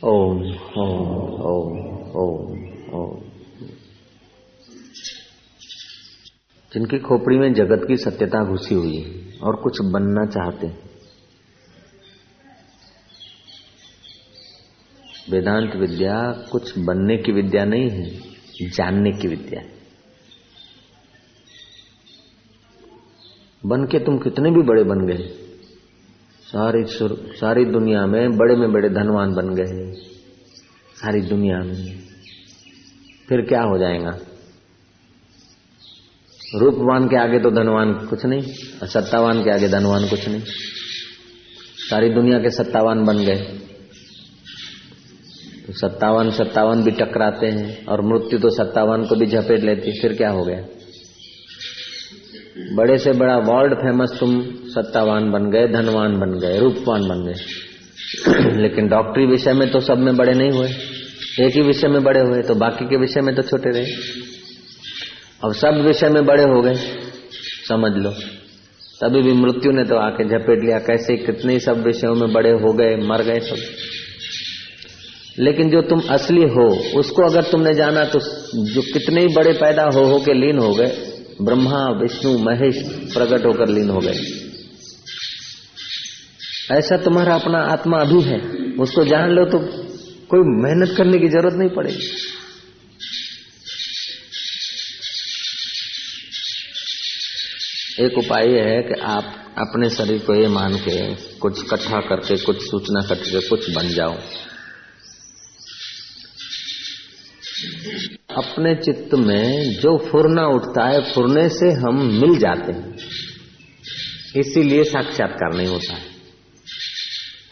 ओम 0.03 0.41
ओम 0.77 1.41
ओम 1.41 2.11
ओम। 2.11 2.58
जिनकी 6.71 6.97
खोपड़ी 6.99 7.37
में 7.37 7.53
जगत 7.53 7.85
की 7.87 7.95
सत्यता 7.97 8.43
घुसी 8.43 8.75
हुई 8.75 8.95
है 8.95 9.39
और 9.39 9.55
कुछ 9.55 9.81
बनना 9.81 10.25
चाहते 10.25 10.67
हैं। 10.67 10.87
वेदांत 15.31 15.75
विद्या 15.75 16.21
कुछ 16.51 16.77
बनने 16.79 17.17
की 17.17 17.31
विद्या 17.31 17.63
नहीं 17.65 17.89
है, 17.89 18.69
जानने 18.69 19.11
की 19.11 19.27
विद्या 19.27 19.59
है। 19.59 19.77
बन 23.63 23.85
के 23.85 23.99
तुम 23.99 24.17
कितने 24.17 24.51
भी 24.51 24.61
बड़े 24.61 24.83
बन 24.83 25.05
गए 25.07 25.27
सारी 26.43 26.83
सारी 27.35 27.65
दुनिया 27.65 28.05
में 28.05 28.37
बड़े 28.37 28.55
में 28.55 28.71
बड़े 28.73 28.89
धनवान 28.89 29.33
बन 29.33 29.53
गए, 29.55 29.91
सारी 30.95 31.21
दुनिया 31.21 31.59
में। 31.59 31.99
फिर 33.29 33.41
क्या 33.41 33.61
हो 33.63 33.77
जाएगा? 33.77 34.17
रूपवान 36.55 37.07
के 37.07 37.15
आगे 37.15 37.39
तो 37.39 37.51
धनवान 37.51 37.93
कुछ 37.93 38.25
नहीं, 38.25 38.41
और 38.81 38.87
सत्तावान 38.87 39.43
के 39.43 39.51
आगे 39.51 39.67
धनवान 39.67 40.07
कुछ 40.07 40.29
नहीं। 40.29 40.41
सारी 41.77 42.09
दुनिया 42.09 42.39
के 42.39 42.49
सत्तावान 42.49 43.05
बन 43.05 43.17
गए। 43.17 43.35
तो 45.67 45.73
सत्तावन 45.73 46.31
सत्तावन 46.31 46.83
भी 46.83 46.91
टकराते 46.91 47.47
हैं, 47.47 47.85
और 47.85 48.01
मृत्यु 48.01 48.39
तो 48.39 48.49
सत्तावन 48.49 49.05
को 49.05 49.15
भी 49.15 49.25
झपेट 49.25 49.59
लेती, 49.59 50.01
फिर 50.01 50.13
क्या 50.13 50.29
हो 50.29 50.43
गया? 50.43 50.65
बड़े 52.75 52.97
से 52.97 53.11
बड़ा 53.11 53.37
वर्ल्ड 53.37 53.73
फ़ेमस 53.73 54.17
तुम 54.19 54.41
सत्तावान 54.45 55.31
बन 55.31 55.51
गए, 55.51 55.67
धनवान 55.67 56.19
बन 56.19 56.39
गए, 56.39 56.59
रूपवान 56.59 57.07
बन 57.07 57.25
गए। 57.25 57.35
लेकिन 58.61 58.87
डॉक्टरी 58.87 59.25
विषय 59.25 59.53
में 59.53 59.71
तो 59.71 59.79
सब 59.79 59.97
में 59.97 60.17
बड़े 60.17 60.33
नहीं 60.33 60.51
हुए। 60.51 60.69
एक 61.41 61.55
ही 61.55 61.61
विषय 61.61 61.87
में 61.87 62.03
बड़े 62.03 62.19
हुए 62.19 62.41
तो 62.41 62.55
बाकी 62.55 62.85
के 62.85 62.97
विषय 62.97 63.21
में 63.21 63.35
तो 63.35 63.41
छोटे 63.41 63.69
रहे। 63.69 63.85
अब 65.43 65.53
सब 65.53 65.83
विषय 65.87 66.09
में 66.09 66.25
बड़े 66.25 66.43
हो 66.43 66.61
गए। 66.61 66.75
समझ 67.67 67.91
लो। 67.91 68.09
तभी 69.01 69.21
भी 69.21 69.33
मृत्यु 69.33 69.71
ने 69.71 69.83
तो 69.83 69.95
आके 69.95 70.23
झपेट 70.23 70.65
लिया। 70.65 70.79
कैसे 70.79 71.17
कितने 71.17 71.59
सब 71.59 71.83
विषयों 71.83 72.15
में 72.15 72.33
बड़े 72.33 72.49
हो 72.49 72.73
गए, 72.73 72.95
मर 72.95 73.21
गए 73.21 73.39
सब। 73.39 73.55
लेकिन 75.39 75.69
जो 75.69 75.81
तुम 75.81 76.01
असली 76.09 76.41
हो, 76.41 76.99
उसको 76.99 77.21
अगर 77.21 77.43
तुमने 77.43 77.73
जाना 77.73 78.03
तो 78.05 78.19
जो 78.65 78.81
कितने 78.81 79.21
ही 79.21 79.27
बड़े 79.27 79.53
पैदा 79.53 79.83
हो 79.83 80.05
हो 80.05 80.19
के 80.19 80.33
लीन 80.33 80.57
हो 80.57 80.73
गए। 80.73 81.13
ब्रह्मा, 81.41 81.89
विष्णु, 81.89 82.37
महेश 82.37 82.77
प्रकट 83.13 83.45
होकर 83.45 83.69
लीन 83.69 83.89
हो 83.89 83.99
गए। 83.99 84.19
ऐसा 86.71 86.97
तुम्हारा 86.97 87.35
अपना 87.35 87.57
आत्मा 87.57 87.97
अभी 87.97 88.21
है। 88.21 88.39
उसको 88.79 89.03
जान 89.03 89.29
लो 89.29 89.45
तो 89.45 89.59
कोई 90.31 90.39
मेहनत 90.39 90.97
करने 90.97 91.19
की 91.19 91.27
ज़रूरत 91.27 91.53
नहीं 91.53 91.69
पड़ेगी। 91.69 92.07
एक 97.99 98.17
उपाय 98.17 98.47
यह 98.47 98.65
है 98.65 98.81
कि 98.83 98.99
आप 99.01 99.33
अपने 99.57 99.89
शरीर 99.89 100.19
को 100.19 100.35
ये 100.35 100.47
मान 100.47 100.75
के 100.75 101.15
कुछ 101.37 101.59
इकट्ठा 101.59 101.99
करके, 101.99 102.35
कुछ 102.37 102.61
सूचना 102.61 103.01
करके 103.07 103.47
कुछ 103.49 103.69
बन 103.75 103.87
जाओ। 103.87 104.13
अपने 108.37 108.75
चित्त 108.75 109.13
में 109.15 109.71
जो 109.73 109.97
फुरना 110.11 110.45
उठता 110.47 110.87
है, 110.87 111.01
फुरने 111.13 111.47
से 111.49 111.71
हम 111.71 112.01
मिल 112.21 112.37
जाते 112.39 112.71
हैं। 112.71 112.97
इसीलिए 114.35 114.83
साक्षात्कार 114.83 115.55
नहीं 115.57 115.67
होता 115.67 115.93
है। 115.93 116.01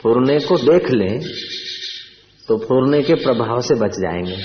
फुरने 0.01 0.39
को 0.39 0.57
देख 0.57 0.89
लें 0.91 1.19
तो 2.47 2.57
फुरने 2.57 3.01
के 3.01 3.13
प्रभाव 3.13 3.61
से 3.61 3.75
बच 3.75 3.95
जाएँगे। 3.95 4.37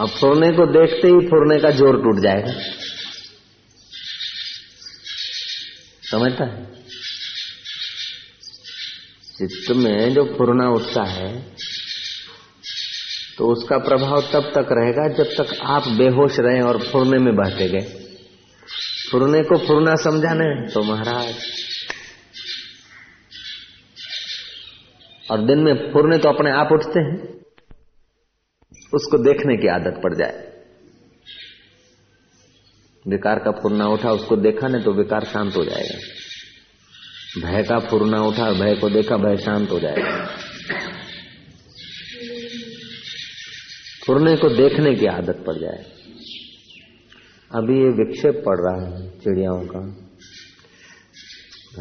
अब 0.00 0.08
फुरने 0.10 0.50
को 0.52 0.66
देखते 0.66 1.08
ही 1.08 1.26
फुरने 1.26 1.58
का 1.58 1.70
ज़ोर 1.70 1.96
टूट 1.96 2.22
जाएगा। 2.22 2.52
समझता 6.22 6.44
है? 6.44 6.64
चित्त 9.38 9.70
में 9.76 10.14
जो 10.14 10.24
फुरना 10.36 10.68
उठता 10.70 11.02
है 11.04 11.30
तो 13.38 13.46
उसका 13.52 13.78
प्रभाव 13.78 14.20
तब 14.32 14.50
तक 14.54 14.68
रहेगा 14.72 15.06
जब 15.14 15.30
तक 15.36 15.54
आप 15.66 15.88
बेहोश 15.98 16.36
रहे 16.38 16.60
और 16.62 16.78
फुरने 16.82 17.18
में 17.18 17.34
बहते 17.36 17.68
गए। 17.68 17.86
फुरने 19.10 19.42
को 19.42 19.56
फुरना 19.66 19.94
समझाने 19.94 20.48
तो 20.68 20.82
महाराज, 20.82 21.34
और 25.26 25.46
दिन 25.46 25.58
में 25.58 25.74
फुरने 25.92 26.18
तो 26.18 26.28
अपने 26.28 26.50
आप 26.52 26.72
उठते 26.72 27.00
हैं। 27.00 27.16
उसको 28.92 29.18
देखने 29.24 29.56
की 29.56 29.68
आदत 29.70 30.00
पड़ 30.02 30.14
जाए। 30.14 30.51
विकार 33.08 33.38
का 33.38 33.50
फुरना 33.50 33.88
उठा, 33.88 34.12
उसको 34.12 34.36
देखा 34.36 34.68
नहीं 34.68 34.82
तो 34.82 34.92
विकार 34.92 35.24
शांत 35.24 35.56
हो 35.56 35.64
जाएगा। 35.64 35.98
भय 37.46 37.62
का 37.62 37.78
फुरना 37.78 38.22
उठा, 38.22 38.52
भय 38.52 38.74
को 38.74 38.90
देखा, 38.90 39.16
भय 39.16 39.36
शांत 39.36 39.70
हो 39.70 39.80
जाएगा। 39.80 40.26
फुरने 44.06 44.36
को 44.36 44.48
देखने 44.48 44.94
की 44.94 45.06
आदत 45.06 45.44
पड़ 45.46 45.54
जाए। 45.54 45.84
अभी 47.54 47.78
ये 47.78 47.88
विक्षेप 47.88 48.42
पड़ 48.46 48.60
रहा 48.60 48.88
है 48.88 49.10
चिड़ियाओं 49.18 49.66
का। 49.66 50.02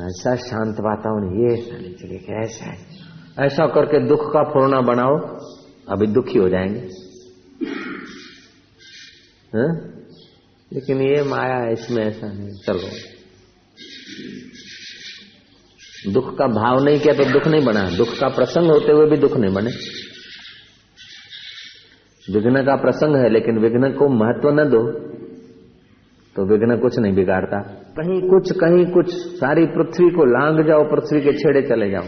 ऐसा 0.08 0.36
शांत 0.36 0.76
वातावरण, 0.80 1.50
ये 1.50 1.66
चिड़िया 1.94 2.44
ऐसा 2.44 2.66
है। 2.66 2.86
ऐसा 3.40 3.66
करके 3.66 4.08
दुख 4.08 4.34
का 4.34 4.44
फुरना 4.44 4.82
बनाओ, 4.82 5.18
अभी 5.90 6.08
दुखी 6.08 6.40
हो 6.40 6.50
जाएँगे। 6.50 6.80
है? 9.58 9.91
लेकिन 10.74 11.02
ये 11.02 11.24
माया 11.24 11.56
है, 11.56 11.74
इसमें 11.74 12.06
ऐसा 12.06 12.28
नहीं, 12.28 12.50
चलो। 12.68 12.90
दुख 16.12 16.38
का 16.38 16.48
भाव 16.48 16.84
नहीं 16.84 17.00
किया 17.00 17.14
तो 17.14 17.26
दुख 17.26 17.48
नहीं 17.48 17.66
बना। 17.66 17.90
दुख 17.90 18.20
का 18.20 18.28
प्रसंग 18.28 18.72
होते 18.72 18.92
हुए 18.92 19.10
भी 19.10 19.18
दुख 19.18 19.38
नहीं 19.38 19.54
बने। 19.54 19.72
विघ्न 22.34 22.64
का 22.64 22.76
प्रसंग 22.76 23.16
है, 23.16 23.30
लेकिन 23.30 23.60
विघ्न 23.60 23.92
को 23.92 24.10
महत्व 24.10 24.50
न 24.50 24.70
दो 24.70 25.12
तो 26.36 26.46
विघ्न 26.46 26.78
कुछ 26.78 27.00
नहीं 27.00 27.14
बिगाड़ता। 27.14 27.58
कहीं 28.00 28.30
कुछ 28.30 28.52
कहीं 28.52 28.86
कुछ, 28.86 29.06
सारी 29.10 29.66
पृथ्वी 29.66 30.10
को 30.10 30.26
लांग 30.26 30.68
जाओ, 30.68 30.84
पृथ्वी 30.84 31.22
के 31.22 31.34
छेड़े 31.34 31.62
चले 31.62 31.92
जाओ। 31.92 32.04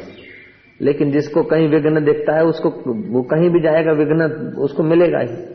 लेकिन 0.82 1.12
जिसको 1.12 1.44
कहीं 1.44 1.68
विघ्न 1.68 2.06
देखता 2.06 2.36
है, 2.36 2.44
उसको, 2.44 2.70
वो 3.14 3.22
कहीं 3.24 3.50
भी 3.50 3.60
जाएगा, 3.60 3.92
विघ्न 3.92 4.54
उसको 4.60 4.84
मिलेगा 4.84 5.20
ही। 5.20 5.53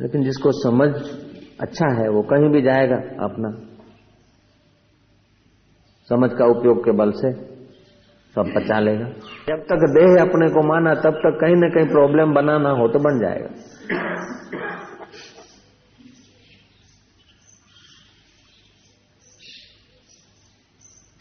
लेकिन 0.00 0.22
जिसको 0.22 0.52
समझ 0.52 0.88
अच्छा 1.60 2.02
है, 2.02 2.08
वो 2.08 2.22
कहीं 2.22 2.48
भी 2.50 2.62
जाएगा 2.62 2.96
अपना। 2.96 3.50
समझ 6.08 6.30
का 6.30 6.46
उपयोग 6.46 6.84
के 6.84 6.92
बल 6.92 7.10
से 7.10 7.32
सब 8.34 8.52
बचा 8.56 8.78
लेगा। 8.80 9.08
जब 9.48 9.62
तक 9.62 9.84
देह 9.96 10.22
अपने 10.22 10.48
को 10.48 10.62
माना, 10.68 10.94
तब 10.94 11.10
तक 11.10 11.38
कहीं 11.40 11.56
ना 11.56 11.68
कहीं 11.68 11.86
प्रॉब्लम 11.86 12.34
बनाना 12.34 12.70
हो 12.70 12.88
तो 12.88 12.98
बन 12.98 13.18
जाएगा। 13.18 13.48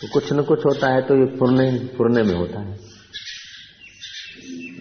तो 0.01 0.08
कुछ 0.13 0.34
न 0.34 0.42
कुछ 0.42 0.65
होता 0.65 0.88
है 0.88 1.01
तो 1.01 1.15
ये 1.15 1.25
फुरने 1.25 1.88
फुरने 1.98 2.24
में 2.24 2.36
होता 2.36 2.60
है। 2.60 2.74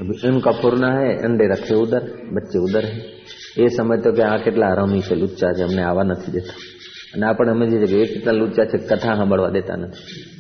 अभी 0.01 0.29
इनका 0.29 0.53
फुरना 0.53 0.93
है, 0.93 1.17
अंडे 1.19 1.45
रखे 1.53 1.75
उधर, 1.75 2.01
बच्चे 2.33 2.59
उधर 2.59 2.85
है। 2.85 3.22
એ 3.58 3.70
સમજતો 3.70 4.10
કે 4.14 4.24
આ 4.24 4.38
કેટલા 4.40 4.72
હરામી 4.74 5.02
છે 5.02 5.16
લુચ્ચા 5.16 5.52
છે 5.54 5.64
અમને 5.64 5.82
આવા 5.84 6.06
નથી 6.06 6.32
દેતા 6.32 6.58
અને 7.14 7.24
આપણે 7.26 7.52
સમજીએ 7.54 7.80
છીએ 7.84 7.90
કે 7.94 8.04
એ 8.04 8.14
કેટલા 8.14 8.36
લુચ્ચા 8.36 8.66
છે 8.66 8.78
કથા 8.80 9.16
સાંભળવા 9.16 9.52
દેતા 9.52 9.78
નથી 9.78 10.36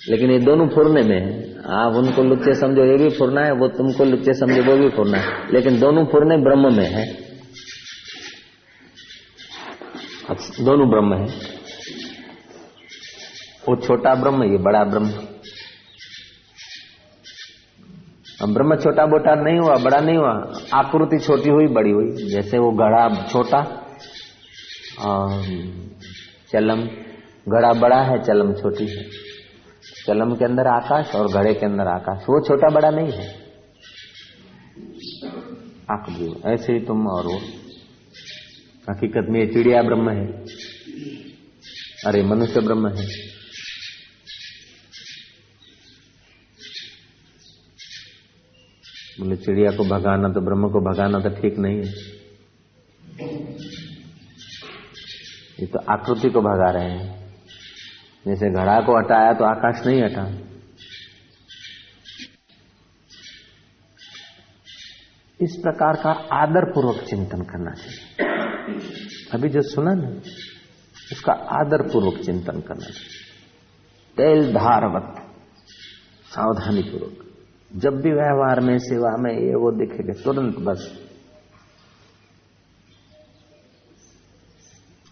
लेकिन 0.00 0.30
ये 0.30 0.38
दोनों 0.40 0.66
फुरने 0.68 1.02
में 1.02 1.14
है 1.16 1.34
आप 1.72 1.96
उनको 1.96 2.22
लुच्चे 2.24 2.54
समझो 2.54 2.84
ये 2.84 2.96
भी 2.96 3.08
फुरना 3.10 3.40
है 3.40 3.52
वो 3.52 3.66
तुमको 3.70 4.04
लुच्चे 4.04 4.32
समझो 4.34 4.62
वो 4.62 4.76
भी 4.76 4.88
फुरना 4.88 5.18
है 5.18 5.52
लेकिन 5.52 5.78
दोनों 5.80 6.04
फुरने 6.06 6.36
ब्रह्म 6.38 6.72
में 6.76 6.86
है 6.86 7.04
अब 10.28 10.38
दोनों 10.60 10.88
ब्रह्म 10.90 11.14
है 11.14 11.26
वो 13.62 13.76
छोटा 13.78 14.14
ब्रह्म 14.16 14.50
ये 14.50 14.58
बड़ा 14.60 14.82
ब्रह्म 14.86 15.08
ब्रह्म 18.45 18.75
छोटा 18.75 19.05
बोटा 19.05 19.35
नहीं 19.35 19.59
हुआ, 19.59 19.75
बड़ा 19.75 19.99
नहीं 19.99 20.17
हुआ, 20.17 20.53
आकृति 20.73 21.19
छोटी 21.25 21.49
हुई, 21.49 21.67
बड़ी 21.67 21.91
हुई, 21.91 22.11
जैसे 22.11 22.57
वो 22.57 22.71
घड़ा 22.71 23.27
छोटा। 23.27 23.83
चलम 26.51 26.81
घड़ा 27.49 27.73
बड़ा 27.73 28.01
है, 28.01 28.23
चलम 28.23 28.53
छोटी 28.53 28.87
है। 28.87 29.03
चलम 30.07 30.35
के 30.35 30.45
अंदर 30.45 30.67
आकाश 30.67 31.15
और 31.15 31.27
घड़े 31.27 31.53
के 31.53 31.65
अंदर 31.65 31.87
आकाश, 31.87 32.21
वो 32.21 32.47
छोटा 32.47 32.67
बड़ा 32.69 32.89
नहीं 32.89 33.11
है। 33.11 33.47
जीव 36.09 36.41
ऐसे 36.45 36.73
ही 36.73 36.79
तुम 36.79 37.07
और 37.07 37.25
वो। 37.25 37.39
हकीकत 38.89 39.27
में 39.29 39.39
ये 39.39 39.47
चिड़िया 39.47 39.81
ब्रह्म 39.81 40.09
है। 40.09 40.27
अरे, 42.05 42.23
मनुष्य 42.23 42.61
ब्रह्म 42.61 42.87
है। 42.87 43.36
बोले, 49.19 49.35
चिड़िया 49.35 49.71
को 49.71 49.83
भगाना 49.83 50.29
तो 50.29 50.41
ब्रह्म 50.41 50.69
को 50.69 50.79
भगाना 50.79 51.19
तो 51.19 51.29
ठीक 51.29 51.57
नहीं 51.57 51.77
है। 51.77 51.91
ये 55.59 55.65
तो 55.65 55.79
आकृति 55.93 56.29
को 56.29 56.41
भगा 56.41 56.69
रहे 56.71 56.91
हैं। 56.91 57.33
जैसे 58.25 58.49
घड़ा 58.51 58.79
को 58.79 58.97
हटाया 58.99 59.33
तो 59.33 59.45
आकाश 59.45 59.85
नहीं 59.85 60.03
हटा। 60.03 60.27
इस 65.41 65.55
प्रकार 65.63 65.95
का 65.95 66.11
आदर 66.33 66.71
पूर्वक 66.71 67.03
चिंतन 67.03 67.41
करना 67.41 67.71
चाहिए। 67.71 68.25
अभी 69.33 69.49
जो 69.49 69.61
सुना 69.61 69.93
ना, 69.93 70.09
उसका 71.11 71.33
आदर 71.33 71.81
पूर्वक 71.87 72.21
चिंतन 72.25 72.61
करना 72.61 72.85
चाहिए। 72.85 73.15
तेल 74.17 74.53
धारवत 74.53 75.23
सावधानी 76.25 76.81
पूर्वक 76.81 77.26
जब 77.71 78.01
भी 78.01 78.11
व्यवहार 78.11 78.59
में 78.59 78.77
सेवा 78.77 79.09
में 79.17 79.31
ये 79.31 79.55
वो 79.55 79.71
दिखेगा, 79.71 80.13
तुरंत 80.23 80.55
बस। 80.59 80.85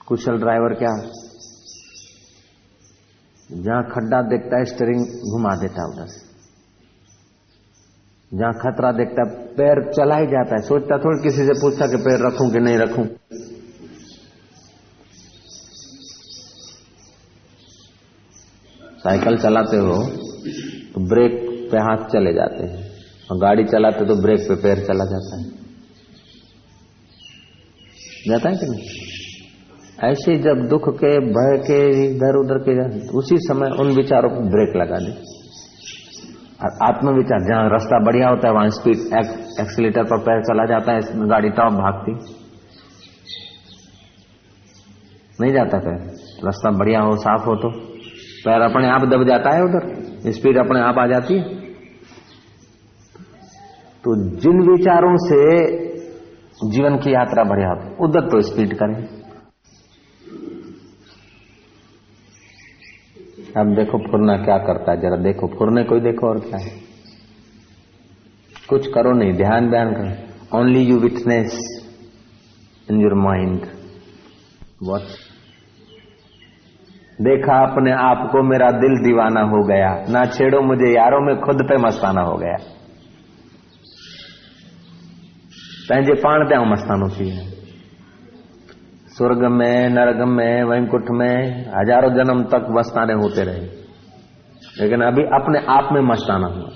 कुशल 0.08 0.38
ड्राइवर 0.38 0.74
क्या? 0.74 0.94
जहाँ 3.50 3.84
खड्डा 3.84 4.22
देखता 4.22 4.58
है 4.58 4.66
स्टेरिंग 4.66 5.06
घुमा 5.32 5.56
देता 5.56 5.82
है 5.82 5.88
उधर 5.88 6.08
से। 6.08 6.24
जहाँ 8.32 8.54
खतरा 8.54 8.92
देखता 8.92 9.22
है, 9.22 9.46
पैर 9.56 9.82
चला 9.94 10.16
ही 10.16 10.26
जाता 10.26 10.56
है। 10.56 10.62
सोचता 10.62 10.98
थोड़ी 10.98 11.24
किसी 11.24 11.46
से 11.46 11.54
पूछता 11.54 11.88
कि 11.88 11.98
पैर 11.98 12.28
रखूँ 12.28 12.52
कि 12.52 12.60
नहीं 12.60 12.78
रखूँ। 12.78 13.06
साइकिल 19.00 19.38
चलाते 19.38 19.78
हो 19.78 20.04
तो 20.94 21.02
ब्रेक 21.10 21.45
पे 21.72 21.78
हाथ 21.78 22.10
चले 22.10 22.34
जाते 22.34 22.64
हैं। 22.64 22.96
और 23.32 23.38
गाड़ी 23.38 23.64
चलाते 23.64 24.06
तो 24.06 24.22
ब्रेक 24.22 24.40
पे 24.40 24.56
पैर 24.56 24.76
चला 24.76 25.06
जाता 25.06 25.38
है। 25.40 25.66
जाता 28.28 28.50
है 28.50 28.56
कि 28.56 28.66
नहीं? 28.66 29.06
ऐसे 30.10 30.38
जब 30.38 30.68
दुख 30.70 30.82
के 30.96 31.20
भय 31.20 31.64
के 31.64 32.06
इधर 32.06 32.40
उधर 32.40 32.58
के 32.58 33.08
उसी 33.10 33.36
समय 33.38 33.68
उन 33.68 33.96
विचारों 33.96 34.30
को 34.30 34.36
ब्रेक 34.36 34.76
लगा 34.76 34.96
दे। 34.96 35.36
और 36.64 36.96
आत्मविचार 36.96 37.40
जहाँ 37.40 37.70
रास्ता 37.70 38.06
बढ़िया 38.06 38.30
होता 38.30 38.48
है 38.48 38.54
वहाँ 38.54 38.70
स्पीड 38.70 38.96
एक, 38.96 39.48
एक्सीटर 39.62 40.04
पर 40.04 40.18
पैर 40.18 40.42
चला 40.42 40.66
जाता 40.66 40.92
है 40.92 41.00
गाड़ी 41.30 41.50
टॉप 41.50 41.74
भागती। 41.74 42.36
नहीं 45.42 45.54
जाता 45.54 45.78
पैर। 45.78 46.00
रास्ता 46.46 46.72
बढ़िया 46.72 47.02
हो 47.02 47.12
साफ़ 47.12 47.42
हो 47.42 47.56
तो। 47.56 47.70
पैर 48.46 48.62
अपने 48.62 48.88
आप 48.88 49.02
दब 49.02 49.28
जाता 49.28 49.56
है 49.56 49.62
उधर। 49.64 50.15
स्पीड 50.32 50.58
अपने 50.58 50.80
आप 50.80 51.00
आ 51.00 51.08
जाती 51.08 51.34
है। 51.34 51.44
तो 54.04 54.16
जिन 54.40 54.62
विचारों 54.72 55.16
से 55.18 55.42
जीवन 56.70 56.98
की 56.98 57.14
यात्रा 57.14 57.44
बढ़िया 57.44 57.70
होती 57.70 58.04
उधर 58.04 58.30
तो 58.30 58.42
स्पीड 58.42 58.74
करें। 58.74 59.26
अब 63.58 63.76
देखो 63.76 63.98
फुरना 63.98 64.38
क्या 64.38 64.58
करता 64.58 64.92
है, 64.92 65.02
जरा 65.02 65.16
देखो, 65.16 65.48
फुरने 65.48 65.84
को 65.84 65.96
ही 65.96 66.02
देखो 66.02 66.28
और 66.28 66.40
क्या 66.40 66.58
है। 66.58 66.72
कुछ 68.70 68.88
करो 68.88 69.12
नहीं, 69.12 69.34
ध्यान 69.34 69.70
बयान 69.70 69.92
करो। 69.92 70.60
Only 70.60 70.80
you 70.80 71.00
witness 71.00 71.60
in 72.92 73.02
your 73.02 73.14
mind 73.14 73.66
what 74.84 75.02
देखा 77.22 77.72
अपने 77.72 77.92
आप 77.92 78.30
को 78.32 78.44
मेरा 78.44 78.72
दिल 78.72 79.04
दीवाना 79.04 79.42
हो 79.42 79.68
गया। 79.68 80.06
ना 80.10 80.26
छेड़ो 80.26 80.62
मुझे, 80.62 80.92
यारों 80.96 81.22
में 81.22 81.42
खुद 81.42 81.64
पे 81.64 81.78
मस्ताना 81.78 82.22
हो 82.22 82.38
गया। 82.38 82.56
पंहिंजे 85.90 86.14
पाण 86.14 86.44
ते 86.46 86.72
मस्तानो 86.72 87.10
थी 87.10 87.24
वियो 87.24 87.52
स्वर्ग 89.08 89.46
में 89.46 89.90
नरक 89.90 90.28
में 90.28 90.64
वैंकुट 90.64 91.06
में, 91.10 91.66
हज़ारों 91.66 92.10
जन्म 92.10 92.44
तक 92.44 92.68
मस्ताने 92.70 93.14
होते 93.14 93.44
रहे। 93.44 93.86
लेकिन 94.82 95.02
अभी 95.02 95.24
अपने 95.24 95.60
आप 95.60 95.90
में 95.92 96.02
मस्ताना 96.02 96.48
हुआ। 96.48 96.70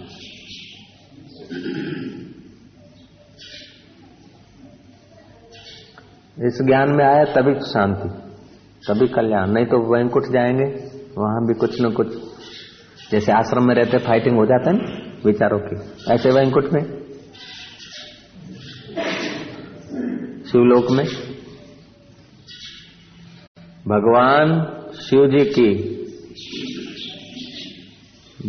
इस 6.48 6.62
ज्ञान 6.62 6.90
में 6.90 7.06
आया 7.06 7.24
तभी 7.24 7.54
शांति। 7.54 8.29
तभी 8.88 9.08
कल्याण। 9.08 9.50
नहीं 9.50 9.66
तो 9.66 9.94
वैंकुट 9.94 10.24
जाएँगे, 10.24 10.64
वहाँ 11.18 11.48
भी 11.48 11.54
कुछ 11.54 11.82
न 11.82 11.92
कुछ। 11.92 12.08
जैसे 13.12 13.32
आश्रम 13.32 13.68
में 13.68 13.76
रहते 13.76 13.98
फाइटिंग 13.98 14.38
हो 14.38 14.46
जाता 14.46 14.70
है 14.70 14.78
ना, 14.78 15.12
विचारों 15.26 15.60
की। 15.60 15.76
ऐसे 16.14 16.32
वैंकुट 16.32 16.70
में। 16.74 16.84
शिवलोक 20.52 20.92
में। 20.92 21.06
भगवान 23.88 24.66
शिव 25.02 25.28
जी 25.28 25.46
की 25.46 25.96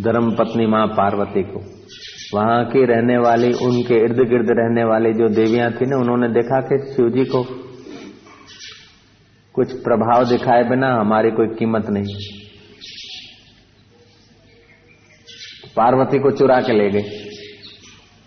धर्म 0.02 0.36
पत्नी 0.36 0.66
माँ 0.66 0.86
पार्वती 0.86 1.42
को। 1.42 1.80
वहाँ 2.34 2.64
की 2.64 2.84
रहने 2.84 3.18
वाली, 3.18 3.52
उनके 3.52 3.94
इर्द 3.94 4.16
गिर्द 4.16 4.46
रहने 4.50 4.84
वाली 4.84 5.12
जो 5.12 5.28
देवियाँ 5.28 5.72
थी 5.72 5.86
ना, 5.86 5.96
उन्होंने 5.96 6.28
देखा 6.28 6.60
कि 6.60 6.92
शिव 6.92 7.10
जी 7.10 7.24
को 7.24 7.69
कुछ 9.54 9.72
प्रभाव 9.72 10.24
दिखाए 10.28 10.62
बिना 10.64 10.88
हमारी 10.94 11.30
कोई 11.30 11.46
कीमत 11.46 11.86
नहीं। 11.90 12.14
पार्वती 15.76 16.18
को 16.18 16.30
चुरा 16.30 16.60
के 16.60 16.72
ले 16.72 16.90
गए 16.90 17.08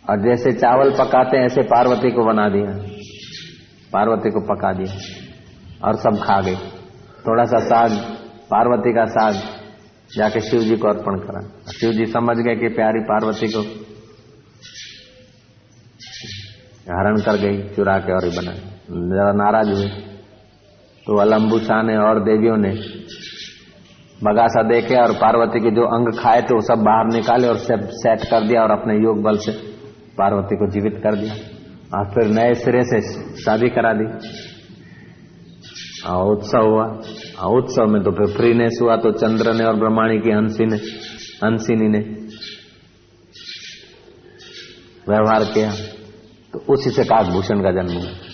और 0.09 0.21
जैसे 0.21 0.51
चावल 0.51 0.91
पकाते 0.91 1.37
हैं, 1.37 1.45
ऐसे 1.45 1.61
पार्वती 1.61 2.11
को 2.11 2.25
बना 2.25 2.49
दिया। 2.49 2.77
पार्वती 3.93 4.29
को 4.29 4.41
पका 4.41 4.73
दिया 4.73 4.95
और 5.87 5.95
सब 5.95 6.23
खा 6.23 6.41
गए। 6.41 6.55
थोड़ा 7.27 7.43
सा 7.43 7.59
साग, 7.59 7.91
पार्वती 8.51 8.93
का 8.93 9.05
साग 9.05 9.33
जाके 10.15 10.39
शिव 10.39 10.59
जी 10.59 10.75
को 10.75 10.87
अर्पण 10.87 11.19
करा। 11.19 11.71
शिव 11.71 11.91
जी 11.91 12.05
समझ 12.05 12.37
गए 12.37 12.55
कि 12.55 12.67
प्यारी 12.67 12.99
पार्वती 12.99 13.47
को 13.47 13.61
हरण 16.93 17.21
कर 17.21 17.37
गई, 17.37 17.75
चुरा 17.75 17.97
के 17.97 18.13
और 18.13 18.25
ही 18.25 18.37
बना 18.37 18.53
जरा 19.11 19.31
नाराज़ 19.33 19.69
हुए। 19.69 20.12
तो 21.07 21.17
अलम्बुसा 21.17 21.81
ने 21.81 21.97
और 21.97 22.19
देवियों 22.23 22.57
ने 22.57 22.69
बगासा 24.23 24.63
देखे 24.63 24.95
और 24.95 25.13
पार्वती 25.13 25.59
के 25.59 25.71
जो 25.71 25.81
अंग 25.81 26.19
खाए 26.19 26.41
थे, 26.41 26.45
वो 26.45 26.61
सब 26.61 26.83
बाहर 26.83 27.05
निकाले 27.13 27.47
और 27.47 27.57
सब 27.57 27.79
सेट 27.81 28.19
कर 28.19 28.47
दिया 28.47 28.61
और 28.61 28.71
अपने 28.71 28.93
योग 28.95 29.23
बल 29.23 29.37
से 29.37 29.51
पार्वती 30.17 30.55
को 30.55 30.71
जीवित 30.71 30.93
कर 31.03 31.15
दिया। 31.15 31.33
और 31.99 32.05
फिर 32.09 32.31
नए 32.31 32.53
सिरे 32.53 32.83
से 32.83 33.01
शादी 33.41 33.69
करा 33.69 33.93
दी। 33.93 34.05
और 36.09 36.35
उत्सव 36.35 36.61
हुआ। 36.61 36.85
और 37.39 37.57
उत्सव 37.57 37.85
में 37.85 38.03
तो 38.03 38.11
फिर 38.11 38.37
फ्रीनेस 38.37 38.79
हुआ 38.81 38.95
तो 38.95 39.11
चंद्र 39.11 39.53
ने 39.53 39.63
और 39.63 39.75
ब्रह्माणी 39.75 40.19
की 40.19 40.31
हँसी 40.31 40.65
ने, 40.65 40.75
हंसिनी 41.47 41.87
ने 41.89 41.99
व्यवहार 45.09 45.43
किया। 45.43 45.71
तो 46.53 46.73
उसी 46.73 46.89
से 46.89 47.03
काकभूषण 47.03 47.59
का 47.59 47.71
जन्म 47.71 47.97
हुआ। 47.97 48.32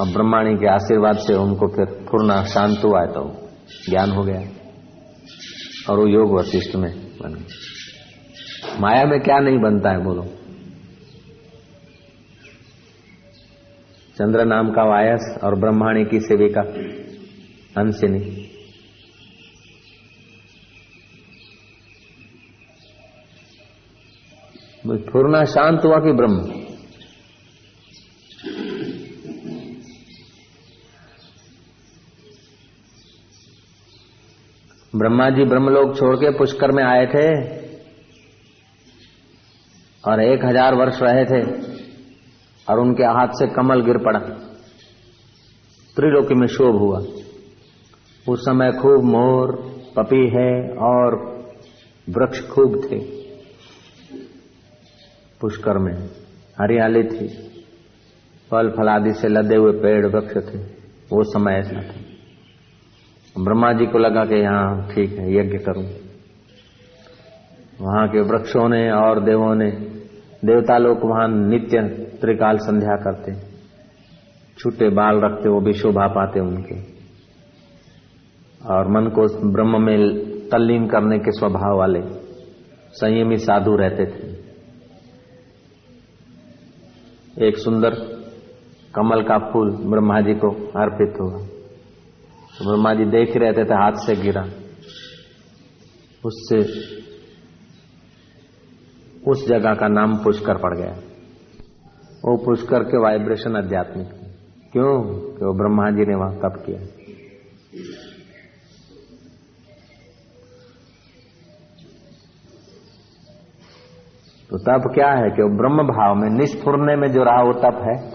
और 0.00 0.08
ब्रह्माणी 0.08 0.54
के 0.54 0.66
आशीर्वाद 0.66 1.18
से 1.18 1.34
उनको 1.34 1.68
फिर 1.68 1.84
पूर्ण 1.84 2.44
शांत 2.44 2.78
हुआ 2.84 3.06
तो 3.06 3.48
ज्ञान 3.90 4.10
हो 4.10 4.22
गया। 4.22 4.40
और 5.90 5.98
वो 5.98 6.06
योग 6.06 6.38
वशिष्ठ 6.38 6.76
में 6.76 7.18
बन 7.18 7.34
गया 7.34 7.66
माया 8.80 9.04
में 9.04 9.20
क्या 9.20 9.38
नहीं 9.38 9.58
बनता 9.58 9.90
है, 9.90 10.04
बोलो। 10.04 10.22
चंद्र 14.16 14.44
नाम 14.44 14.70
का 14.70 14.82
वायस 14.82 15.38
और 15.44 15.60
ब्रह्माणी 15.60 16.04
की 16.04 16.20
सेविका, 16.20 16.60
हंसिनी। 17.80 18.52
पूर्णा 24.86 25.44
शांत 25.44 25.80
हुआ 25.84 25.96
कि 25.96 26.12
ब्रह्म। 26.12 26.65
ब्रह्मा 34.96 35.30
जी 35.30 35.44
ब्रह्मलोक 35.44 35.96
छोड़ 35.96 36.16
के 36.16 36.30
पुष्कर 36.30 36.70
में 36.70 36.84
आए 36.84 37.06
थे 37.06 37.26
और 40.04 40.22
एक 40.22 40.44
हज़ार 40.44 40.74
वर्ष 40.74 40.98
रहे 41.02 41.24
थे 41.24 41.40
और 42.68 42.80
उनके 42.80 43.02
हाथ 43.02 43.28
से 43.28 43.46
कमल 43.46 43.80
गिर 43.80 43.98
पड़ा। 43.98 44.18
त्रिलोकी 45.96 46.34
में 46.34 46.46
शोभ 46.46 46.76
हुआ। 46.76 46.98
उस 48.28 48.40
समय 48.40 48.72
खूब 48.72 49.04
मोर, 49.04 49.52
पपी 49.96 50.28
है 50.28 50.70
और 50.70 51.16
वृक्ष 52.08 52.40
खूब 52.48 52.80
थे। 52.84 52.98
पुष्कर 55.40 55.78
में 55.78 55.94
हरियाली 56.60 57.02
थी। 57.02 57.28
फल 58.50 58.70
फलादि 58.70 59.12
से 59.12 59.28
लदे 59.28 59.56
हुए 59.56 59.72
पेड़ 59.72 60.06
वृक्ष 60.06 60.36
थे। 60.36 60.58
वो 61.12 61.22
समय 61.24 61.52
ऐसा 61.52 61.82
था। 61.82 62.15
ब्रह्मा 63.38 63.72
जी 63.72 63.86
को 63.86 63.98
लगा 63.98 64.24
कि 64.24 64.34
यहाँ 64.34 64.88
ठीक 64.94 65.18
है, 65.18 65.34
यज्ञ 65.34 65.58
करूँ। 65.58 65.84
वहाँ 67.80 68.08
के 68.08 68.20
वृक्षों 68.20 68.68
ने 68.68 68.90
और 68.90 69.24
देवों 69.24 69.54
ने 69.54 69.70
देवता 70.44 70.78
लोग 70.78 70.98
वहाँ 71.04 71.28
नित्य 71.28 71.82
त्रिकाल 72.20 72.58
संध्या 72.58 72.96
करते। 72.96 73.32
छूटे 74.58 74.88
बाल 74.88 75.20
रखते, 75.20 75.48
वो 75.48 75.60
भी 75.60 75.72
शोभा 75.72 76.06
पाते 76.06 76.40
उनके। 76.40 76.74
और 78.66 78.88
मन 78.88 79.10
को 79.10 79.52
ब्रह्म 79.52 79.82
में 79.82 79.98
तल्लीन 80.48 80.86
करने 80.86 81.18
के 81.18 81.30
स्वभाव 81.30 81.78
वाले, 81.78 82.00
संयमी 82.92 83.36
साधु 83.36 83.76
रहते 83.76 84.06
थे। 84.06 84.36
एक 87.46 87.56
सुंदर 87.56 87.90
कमल 88.94 89.22
का 89.22 89.38
फूल 89.38 89.70
ब्रह्मा 89.70 90.20
जी 90.20 90.34
को 90.34 90.50
अर्पित 90.66 91.14
हुआ। 91.20 91.55
तो 92.58 92.64
ब्रह्मा 92.64 92.94
जी 92.94 93.04
देख 93.04 93.36
रहे 93.36 93.52
थे 93.52 93.64
तो 93.64 93.74
हाथ 93.74 93.92
से 93.92 94.16
गिरा। 94.16 94.42
उससे 96.24 96.58
उस 99.30 99.48
जगह 99.48 99.74
का 99.74 99.88
नाम 99.88 100.24
पुष्कर 100.24 100.54
पड़ 100.54 100.78
गया। 100.78 100.92
वो 102.24 102.36
पुष्कर 102.44 102.82
के 102.82 102.98
वाइब्रेशन 102.98 103.56
आध्यात्मिक 103.56 104.06
क्यों? 104.72 105.02
कि 105.04 105.44
वो 105.44 105.52
ब्रह्मा 105.52 105.90
जी 105.90 106.06
ने 106.06 106.14
वहाँ 106.14 106.36
तप 106.36 106.62
किया। 106.66 106.78
तो 114.50 114.58
तप 114.58 114.92
क्या 114.94 115.10
है 115.10 115.30
कि 115.30 115.42
वो 115.42 115.56
ब्रह्म 115.56 115.82
भाव 115.82 116.14
में, 116.14 116.28
निष्फुरने 116.30 116.96
में 116.96 117.12
जो 117.12 117.22
रहा, 117.22 117.42
वो 117.42 117.52
तप 117.52 117.80
है। 117.84 118.10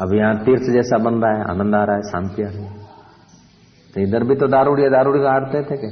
अब 0.00 0.14
यहाँ 0.14 0.44
तीर्थ 0.44 0.62
जैसा 0.62 0.98
बन 0.98 1.14
रहा 1.14 1.38
है, 1.38 1.50
आनंद 1.50 1.74
आ 1.74 1.84
रहा 1.84 1.96
है, 1.96 2.02
शांति 2.02 2.42
आ 2.42 2.48
रही 2.48 2.62
है। 2.62 2.87
तो 3.94 4.00
इधर 4.00 4.24
भी 4.24 4.34
तो 4.34 4.46
दारूड़िया 4.48 4.88
दारूड़ी 4.88 5.20
का 5.20 5.30
हारते 5.30 5.62
थे 5.62 5.76
के 5.76 5.88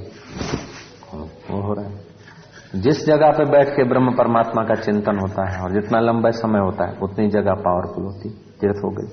वो 1.12 1.60
हो 1.62 1.74
रहा 1.74 1.84
है। 1.84 2.80
जिस 2.80 3.04
जगह 3.06 3.30
पे 3.30 3.44
बैठ 3.50 3.68
के 3.68 3.84
ब्रह्म 3.84 4.12
परमात्मा 4.14 4.62
का 4.64 4.74
चिंतन 4.76 5.18
होता 5.18 5.48
है 5.50 5.62
और 5.62 5.72
जितना 5.72 6.00
लंबा 6.00 6.30
समय 6.32 6.60
होता 6.60 6.88
है, 6.88 6.98
उतनी 6.98 7.28
जगह 7.30 7.54
पावरफुल 7.62 8.04
होती 8.04 8.30
तीर्थ 8.60 8.82
हो 8.84 8.90
गई। 8.90 9.08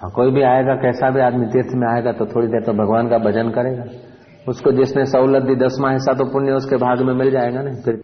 हाँ 0.00 0.10
कोई 0.10 0.30
भी 0.30 0.42
आएगा, 0.44 0.74
कैसा 0.76 1.10
भी 1.10 1.20
आदमी 1.20 1.46
तीर्थ 1.46 1.74
में 1.74 1.86
आएगा 1.88 2.12
तो 2.12 2.26
थोड़ी 2.26 2.46
देर 2.48 2.64
तो 2.66 2.72
भगवान 2.74 3.08
का 3.08 3.18
भजन 3.20 3.50
करेगा। 3.50 3.84
उसको 4.48 4.72
जिसने 4.72 5.04
सहूलत 5.06 5.42
दी, 5.42 5.54
दसवा 5.56 5.90
हिस्सा 5.92 6.12
तो 6.12 6.24
पुण्य, 6.24 6.52
उसके 6.52 6.76
भाग 6.78 7.00
में 7.00 7.14
मिल 7.14 7.30
जाएगा 7.30 7.62
ना, 7.62 7.74
फिर। 7.82 8.02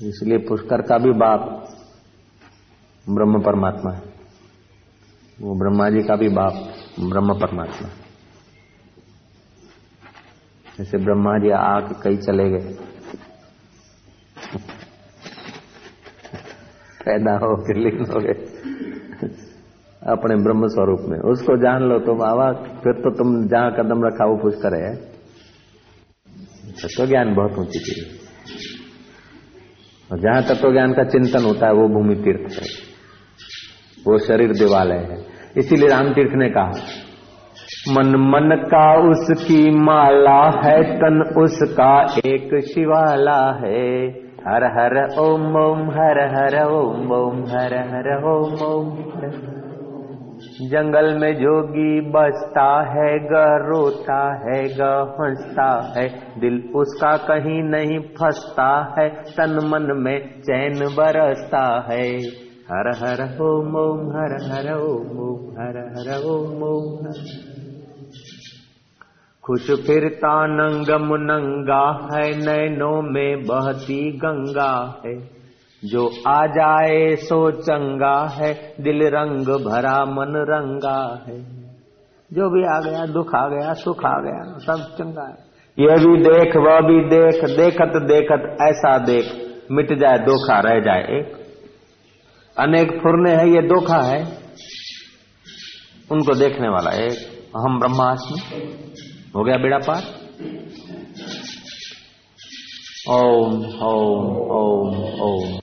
इसलिए 0.00 0.38
पुष्कर 0.38 0.82
का 0.82 0.98
भी 0.98 1.12
बाप 1.14 1.40
ब्रह्म 3.06 3.40
परमात्मा 3.42 3.92
है। 3.92 4.15
वो 5.40 5.54
ब्रह्मा 5.54 5.90
जी 5.90 6.02
का 6.02 6.16
भी 6.16 6.28
बाप 6.28 6.52
ब्रह्म 7.00 7.34
परमात्मा। 7.34 7.88
जैसे 10.78 10.98
ब्रह्मा 10.98 11.38
जी 11.38 11.50
आके 11.50 11.94
कई 12.02 12.16
चले 12.16 12.50
गए। 12.50 12.78
पैदा 17.04 17.32
हो 17.32 17.66
फिर 17.66 17.76
लीन 17.76 18.12
हो 18.14 18.20
गए। 18.20 18.56
अपने 20.12 20.36
ब्रह्म 20.36 20.66
स्वरूप 20.66 21.00
में। 21.00 21.18
उसको 21.18 21.56
जान 21.56 21.82
लो 21.82 21.98
तो 21.98 22.14
बाबा, 22.14 22.52
फिर 22.52 22.92
तो 22.92 23.10
तुम 23.10 23.48
जहाँ 23.48 23.72
कदम 23.72 24.06
रखा 24.06 24.24
वो 24.24 24.36
पुष्कर 24.36 24.74
है? 24.74 24.96
तत्व 26.72 27.06
ज्ञान 27.06 27.34
बहुत 27.34 27.58
ऊँची 27.58 27.78
चीज़ 27.78 28.06
है। 28.06 28.20
और 30.12 30.18
जहाँ 30.18 30.42
तत्व 30.42 30.72
ज्ञान 30.72 30.92
का 30.92 31.04
चिंतन 31.04 31.44
होता 31.44 31.66
है, 31.66 31.72
वो 31.72 31.88
भूमि 31.88 32.14
तीर्थ 32.14 32.62
है। 32.62 32.95
वो 34.08 34.18
शरीर 34.18 34.52
देवालय 34.52 34.96
है। 34.96 35.18
इसीलिए 35.56 35.88
राम 35.88 36.12
तीर्थ 36.12 36.32
ने 36.34 36.48
कहा, 36.48 36.70
मन 37.90 38.06
मन 38.06 38.56
का 38.64 39.10
उसकी 39.10 39.70
माला 39.70 40.60
है, 40.64 40.96
तन 40.96 41.34
उसका 41.38 42.06
एक 42.26 42.64
शिवाला 42.64 43.60
है। 43.64 44.08
हर 44.48 44.64
हर, 44.64 45.20
ओम 45.20 45.56
ओम, 45.56 45.90
हर 45.90 46.20
हर, 46.36 46.64
ओम 46.66 47.12
ओम, 47.12 47.40
हर 47.40 47.74
हर, 47.74 48.24
ओम 48.24 48.74
ओम 48.74 48.96
जंगल 50.62 51.18
में 51.20 51.34
जोगी 51.34 52.00
बसता 52.00 52.82
है 52.82 53.18
ग 53.18 53.44
रोता 53.68 54.34
है 54.34 54.64
ग 54.64 54.80
हंसता 55.20 55.94
है। 55.96 56.08
दिल 56.40 56.70
उसका 56.74 57.16
कहीं 57.16 57.62
नहीं 57.62 57.98
फंसता 57.98 58.94
है, 58.98 59.08
तन, 59.08 59.60
मन 59.66 60.02
में 60.02 60.40
चैन 60.40 60.72
बरसता 60.96 61.86
है। 61.92 62.45
हर 62.70 62.88
हर 62.88 63.20
ओम 63.42 63.76
ओम 63.76 64.08
हर 64.10 64.32
हर 64.50 64.74
ओम 64.74 65.18
ओम 65.18 65.50
हर 65.50 65.76
हर 65.78 66.24
ओम 66.24 66.62
ओम 66.62 67.12
खुश 69.44 69.70
फिरता 69.70 70.46
नंगम 70.46 71.14
नंगा 71.14 72.08
है 72.12 72.30
नैनों 72.30 73.02
में 73.02 73.42
बहती 73.42 74.12
गंगा 74.12 75.02
है। 75.06 75.14
जो 75.84 76.10
आ 76.28 76.46
जाए 76.46 77.14
सो 77.16 77.50
चंगा 77.50 78.28
है, 78.28 78.74
दिल 78.80 79.02
रंग 79.02 79.46
भरा 79.46 80.04
मन 80.04 80.44
रंगा 80.48 81.24
है। 81.28 81.40
जो 82.32 82.50
भी 82.50 82.64
आ 82.64 82.80
गया, 82.80 83.06
दुख 83.06 83.34
आ 83.34 83.48
गया, 83.48 83.72
सुख 83.72 84.04
आ 84.04 84.20
गया, 84.20 84.58
सब 84.58 84.96
चंगा 84.96 85.26
है। 85.28 85.34
ये 85.78 85.94
भी 85.94 86.22
देख, 86.22 86.56
वह 86.56 86.80
भी 86.80 87.04
देख, 87.04 87.56
देखत 87.56 88.02
देखत 88.02 88.56
ऐसा 88.62 88.98
देख, 88.98 89.24
मिट 89.72 89.98
जाए, 89.98 90.18
धोखा 90.18 90.60
रह 90.60 90.80
जाए 90.80 91.02
एक। 91.02 91.45
अनेक 92.58 92.88
फुरने 92.90 93.30
हैं, 93.30 93.46
ये 93.46 93.68
धोखा 93.68 94.02
है। 94.02 94.38
उनको 96.12 96.34
देखने 96.34 96.68
वाला 96.68 96.90
है 96.90 97.10
हम 97.56 97.78
ब्रह्मास्मि। 97.78 98.40
हो 99.36 99.44
गया 99.44 99.56
बेड़ा 99.56 99.78
पार। 99.78 100.02
ओम 103.10 103.64
ओम 103.64 104.36
ओम 104.36 105.04
ओम। 105.20 105.58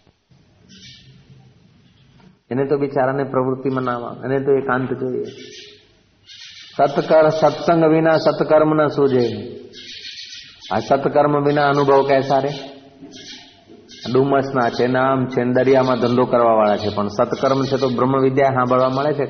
इन्हें 2.52 2.68
तो 2.68 2.78
बेचारा 2.78 3.14
ने 3.14 3.24
प्रवृत्ति 3.24 3.70
मनावा। 3.70 4.16
इन्हें 4.26 4.42
तो 4.42 4.58
एकांत 4.58 4.90
चाहिए। 4.90 5.24
सत्कर 6.78 7.30
सत्संग 7.30 7.84
बिना 7.84 8.18
सत्कर्म 8.18 8.82
न 8.82 8.88
सूझे। 8.88 9.54
सत्कर्म 10.74 11.46
बिना 11.46 11.64
अनुभव 11.70 12.08
कैसा 12.08 12.40
रहे 12.40 12.73
ડુમસના 14.07 14.71
છે 14.71 14.87
નામ 14.89 15.19
છે 15.27 15.41
દરિયામાં 15.55 16.01
ધંધો 16.01 16.25
કરવા 16.27 16.57
વાળા 16.57 16.83
છે 16.83 16.91
પણ 16.91 17.11
સત્કર્મ 17.11 17.61
છે 17.65 17.77
તો 17.77 17.89
બ્રહ્મ 17.91 18.15
વિદ્યા 18.21 18.57
સાંભળવા 18.57 18.91
મળે 18.91 19.13
છે 19.15 19.27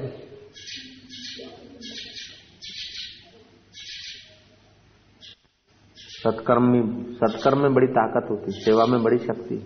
सत्कर्म 6.21 6.64
में 6.64 6.83
सत्कर्म 7.14 7.61
में 7.61 7.75
बड़ी 7.75 7.87
ताकत 7.92 8.31
होती 8.31 8.53
सेवा 8.55 8.87
में 8.87 9.03
बड़ी 9.03 9.18
शक्ति 9.18 9.57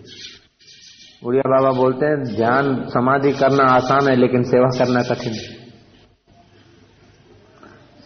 उड़िया 1.21 1.43
बाबा 1.49 1.71
बोलते 1.71 2.05
हैं 2.05 2.17
ध्यान 2.25 2.69
समाधि 2.89 3.31
करना 3.33 3.63
आसान 3.71 4.07
है 4.07 4.15
लेकिन 4.15 4.43
सेवा 4.45 4.69
करना 4.77 5.01
कठिन 5.03 5.33
है 5.33 5.51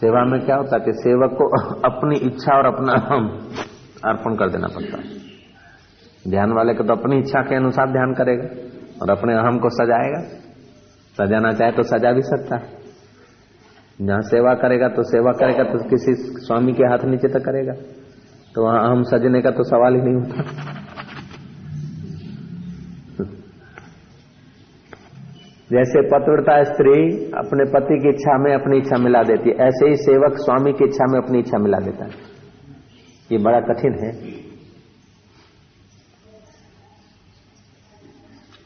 सेवा 0.02 0.24
में 0.26 0.40
क्या 0.42 0.56
होता 0.56 0.76
है 0.76 0.86
कि 0.86 0.94
सेवक 0.98 1.38
को 1.38 1.50
अपनी 1.86 2.20
इच्छा 2.26 2.58
और 2.58 2.66
अपना 2.66 2.98
हम 3.06 3.30
अर्पण 4.06 4.36
कर 4.36 4.50
देना 4.50 4.68
पड़ता 4.76 4.98
है 4.98 5.21
ध्यान 6.25 6.53
वाले 6.53 6.75
को 6.75 6.85
तो 6.85 6.93
अपनी 6.93 7.19
इच्छा 7.19 7.41
के 7.43 7.55
अनुसार 7.55 7.91
ध्यान 7.93 8.13
करेगा 8.15 8.47
और 9.03 9.11
अपने 9.11 9.35
अहम 9.35 9.59
को 9.59 9.69
सजाएगा। 9.71 10.21
सजाना 11.17 11.51
चाहे 11.53 11.73
तो 11.73 11.83
सजा 11.83 12.13
भी 12.13 12.23
सकता 12.23 12.57
है। 12.57 12.81
जहाँ 13.99 14.21
सेवा 14.23 14.53
करेगा 14.55 14.89
तो 14.89 15.03
सेवा 15.03 15.33
करेगा 15.33 15.65
तो 15.65 15.79
किसी 15.89 16.15
स्वामी 16.45 16.73
के 16.73 16.85
हाथ 16.85 17.05
नीचे 17.05 17.29
तक 17.29 17.45
करेगा। 17.45 17.75
तो 18.55 18.65
वहाँ 18.65 18.79
अहम 18.85 19.03
सजने 19.03 19.41
का 19.43 19.51
तो 19.51 19.65
सवाल 19.65 19.95
ही 19.95 20.01
नहीं 20.01 20.15
होता। 20.15 20.71
जैसे 25.71 26.01
पतिव्रता 26.09 26.55
स्त्री 26.65 26.95
अपने 27.35 27.65
पति 27.71 27.99
की 27.99 28.09
इच्छा 28.09 28.37
में 28.39 28.53
अपनी 28.55 28.79
इच्छा 28.79 28.97
मिला 28.99 29.23
देती 29.23 29.51
है, 29.51 29.55
ऐसे 29.59 29.89
ही 29.89 29.97
सेवक 29.97 30.39
स्वामी 30.39 30.73
की 30.73 30.85
इच्छा 30.85 31.07
में 31.07 31.19
अपनी 31.21 31.39
इच्छा 31.39 31.59
मिला 31.59 31.79
देता 31.79 32.05
है। 32.05 32.11
ये 33.31 33.39
बड़ा 33.39 33.61
कठिन 33.61 33.95
है। 34.05 34.11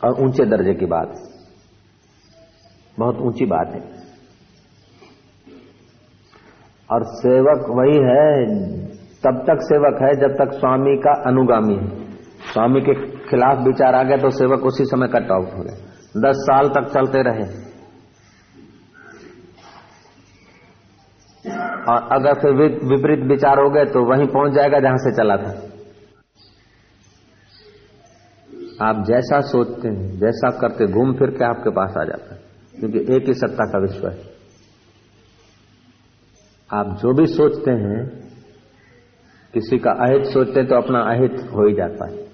और 0.00 0.22
ऊँचे 0.22 0.44
दर्जे 0.46 0.74
की 0.74 0.86
बात। 0.86 1.12
बहुत 2.96 3.18
ऊँची 3.20 3.44
बात 3.46 3.72
है। 3.74 3.80
और 6.90 7.04
सेवक 7.14 7.66
वही 7.70 7.96
है, 8.04 8.26
तब 9.24 9.38
तक 9.46 9.62
सेवक 9.62 10.02
है 10.02 10.14
जब 10.16 10.34
तक 10.34 10.52
स्वामी 10.52 10.96
का 10.98 11.12
अनुगामी 11.28 11.74
है। 11.74 11.88
स्वामी 12.46 12.80
के 12.80 12.94
खिलाफ 13.28 13.62
विचार 13.64 13.94
आ 13.94 14.02
गया 14.02 14.16
तो 14.16 14.30
सेवक 14.30 14.66
उसी 14.66 14.84
समय 14.84 15.08
कट 15.08 15.30
ऑफ़ 15.30 15.54
हो 15.56 15.62
गया 15.62 15.76
दस 16.20 16.42
साल 16.42 16.68
तक 16.68 16.90
चलते 16.90 17.22
रहे। 17.22 17.46
और 21.86 22.08
अगर 22.12 22.34
फिर 22.34 22.52
विपरीत 22.86 23.24
विचार 23.28 23.60
हो 23.60 23.70
गए 23.70 23.84
तो 23.86 24.04
वहीं 24.04 24.26
पहुँच 24.28 24.52
जाएगा 24.52 24.78
जहाँ 24.80 24.96
से 24.98 25.12
चला 25.16 25.36
था। 25.36 25.50
आप 28.82 29.04
जैसा 29.06 29.40
सोचते 29.40 29.88
हैं, 29.88 30.18
जैसा 30.18 30.50
करते 30.50 30.86
घूम 30.86 31.12
फिर 31.12 31.30
के 31.30 31.44
आपके 31.44 31.70
पास 31.70 31.94
आ 31.96 32.04
जाता 32.04 32.34
है। 32.34 32.40
क्योंकि 32.80 33.14
एक 33.14 33.26
ही 33.26 33.34
सत्ता 33.34 33.64
का 33.64 33.78
विश्व 33.78 34.08
है। 34.08 34.18
आप 36.72 36.86
जो 36.86 37.14
भी 37.14 37.26
सोचते 37.26 37.70
हैं, 37.70 38.28
किसी 39.54 39.78
का 39.78 39.90
अहित 39.90 40.24
सोचते 40.24 40.60
हैं 40.60 40.68
तो 40.68 40.74
अपना 40.74 40.98
अहित 40.98 41.32
हो 41.32 41.68
ही 41.68 41.74
जाता 41.74 42.10
है। 42.10 42.26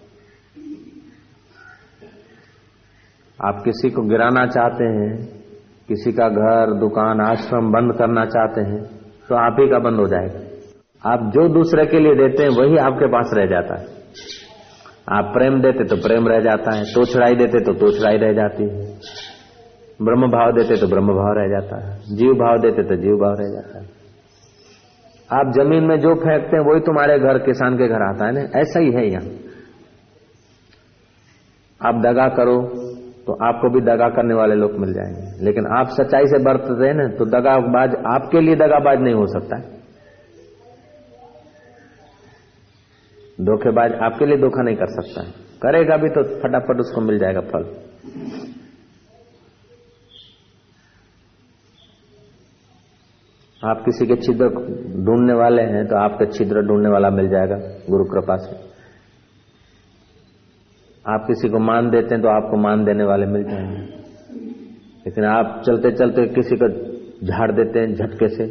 आप 3.45 3.63
किसी 3.65 3.91
को 3.91 4.03
गिराना 4.03 4.47
चाहते 4.47 4.85
हैं, 4.85 5.43
किसी 5.89 6.13
का 6.13 6.29
घर, 6.29 6.81
दुकान, 6.81 7.21
आश्रम 7.21 7.73
बंद 7.73 7.99
करना 7.99 8.25
चाहते 8.25 8.61
हैं 8.61 8.83
तो 9.29 9.35
आप 9.35 9.57
ही 9.61 9.69
का 9.69 9.79
बंद 9.79 10.01
हो 10.01 10.07
जाएगा। 10.09 10.41
आप 11.11 11.21
जो 11.21 11.49
दूसरे 11.49 11.87
के 11.87 11.99
लिए 11.99 12.15
देते 12.15 12.43
हैं, 12.43 12.51
वही 12.51 12.77
आपके 12.77 13.07
पास 13.07 13.31
रह 13.35 13.47
जाता 13.47 13.81
है। 13.81 13.87
आप 15.07 15.31
प्रेम 15.35 15.61
देते 15.61 15.85
तो 15.85 15.97
प्रेम 15.97 16.29
रह 16.29 16.41
जाता 16.41 16.75
है, 16.77 16.83
तोछड़ाई 16.85 17.35
देते 17.35 17.61
तो 17.61 17.73
तोछड़ाई 17.75 18.19
रह 18.19 18.33
जाती 18.33 18.65
है। 18.65 18.85
ब्रह्म 20.03 20.29
भाव 20.29 20.53
देते 20.53 20.81
तो 20.81 20.87
ब्रह्म 20.87 21.15
भाव 21.15 21.33
रह 21.33 21.49
जाता 21.51 21.79
है। 21.79 22.17
जीव 22.17 22.35
भाव 22.35 22.59
देते 22.59 22.83
तो 22.83 22.97
जीव 22.97 23.17
भाव 23.17 23.35
रह 23.41 23.51
जाता 23.51 23.79
है। 23.79 23.91
आप 25.31 25.53
ज़मीन 25.53 25.85
में 25.85 25.97
जो 26.01 26.15
फेंकते 26.15 26.57
हैं, 26.57 26.65
वही 26.65 26.81
तुम्हारे 26.81 27.19
घर, 27.19 27.39
किसान 27.41 27.77
के 27.77 27.89
घर 27.89 28.03
आता 28.05 28.27
है 28.27 28.33
ना? 28.33 28.41
ऐसा 28.61 28.81
ही 28.81 28.91
है 28.93 29.07
यहाँ। 29.09 29.27
आप 31.81 32.01
दगा 32.03 32.29
करो 32.29 32.57
तो 33.27 33.33
आपको 33.45 33.69
भी 33.71 33.81
दगा 33.83 34.09
करने 34.11 34.35
वाले 34.35 34.55
लोग 34.55 34.79
मिल 34.81 34.93
जाएँगे। 34.93 35.45
लेकिन 35.45 35.67
आप 35.77 35.89
सच्चाई 35.91 36.27
से 36.27 36.39
बरतते 36.45 36.87
हैं 36.87 36.95
ना 36.95 37.07
तो 37.17 37.25
दगाबाज 37.29 37.95
आपके 38.07 38.41
लिए 38.41 38.55
दगाबाज 38.57 39.01
नहीं 39.01 39.15
हो 39.15 39.27
सकता 39.27 39.57
है। 39.57 39.82
धोखेबाज 43.39 43.93
आपके 44.03 44.27
लिए 44.27 44.37
धोखा 44.39 44.63
नहीं 44.63 44.77
कर 44.77 44.91
सकता 44.93 45.23
है। 45.23 45.31
करेगा 45.63 45.97
भी 45.97 46.09
तो 46.11 46.23
फटाफट 46.41 46.81
उसको 46.81 47.01
मिल 47.01 47.19
जाएगा 47.19 47.41
फल। 47.49 47.65
आप 53.63 53.83
किसी 53.85 54.07
के 54.07 54.17
छिद्र 54.17 54.49
ढूँढने 55.05 55.35
वाले 55.35 55.63
हैं 55.65 55.87
तो 55.87 55.97
आपके 55.97 56.27
छिद्र 56.29 56.63
ढूँढने 56.63 56.91
वाला 56.91 57.11
मिल 57.13 57.29
जाएगा 57.29 57.57
गुरु 57.89 58.05
कृपा 58.05 58.37
से। 58.37 58.57
आप 61.05 61.25
किसी 61.27 61.49
को 61.49 61.59
मान 61.61 61.91
देते 61.91 62.15
हैं 62.15 62.23
तो 62.23 62.29
आपको 62.29 62.57
मान 62.63 62.85
देने 62.85 63.05
वाले 63.05 63.27
मिल 63.29 63.45
जाएँगे। 63.45 63.81
लेकिन 65.07 65.25
आप 65.27 65.63
चलते 65.67 65.91
चलते 65.93 66.27
किसी 66.35 66.57
को 66.57 66.69
झाड़ 67.27 67.51
देते 67.53 67.81
हैं 67.81 67.95
झटके 67.97 68.29
से, 68.29 68.45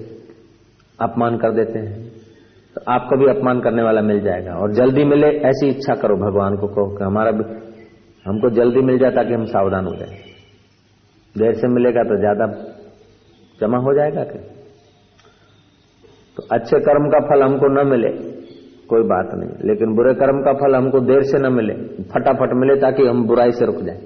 अपमान 0.99 1.37
कर 1.37 1.53
देते 1.55 1.79
हैं। 1.79 2.20
तो 2.75 2.81
आपको 2.87 3.17
भी 3.17 3.29
अपमान 3.29 3.59
करने 3.61 3.83
वाला 3.83 4.01
मिल 4.03 4.19
जाएगा। 4.21 4.53
और 4.55 4.73
जल्दी 4.73 5.03
मिले, 5.05 5.27
ऐसी 5.47 5.69
इच्छा 5.69 5.95
करो 5.97 6.15
भगवान 6.19 6.55
को 6.57 6.67
कहो 6.69 6.95
कि 6.97 7.03
हमारा 7.03 7.31
भी, 7.33 7.43
हमको 8.25 8.49
जल्दी 8.55 8.81
मिल 8.83 8.97
जाए 8.99 9.11
ताकि 9.11 9.33
हम 9.33 9.45
सावधान 9.47 9.85
हो 9.85 9.95
जाए। 9.95 10.19
देर 11.35 11.53
से 11.55 11.67
मिलेगा 11.69 12.03
तो 12.05 12.17
ज़्यादा 12.19 12.45
जमा 13.59 13.77
हो 13.79 13.93
जाएगा 13.95 14.23
क्या 14.25 14.41
तो 16.37 16.43
अच्छे 16.51 16.79
कर्म 16.81 17.07
का 17.09 17.19
फल 17.21 17.43
हमको 17.43 17.67
न 17.71 17.85
मिले, 17.87 18.09
कोई 18.89 19.03
बात 19.05 19.33
नहीं। 19.35 19.67
लेकिन 19.69 19.95
बुरे 19.95 20.13
कर्म 20.15 20.39
का 20.41 20.53
फल 20.55 20.75
हमको 20.75 20.99
देर 21.07 21.23
से 21.25 21.39
न 21.39 21.51
मिले, 21.53 21.73
फटाफट 22.09 22.53
मिले 22.55 22.75
ताकि 22.81 23.07
हम 23.07 23.25
बुराई 23.27 23.51
से 23.53 23.65
रुक 23.65 23.81
जाए। 23.81 23.99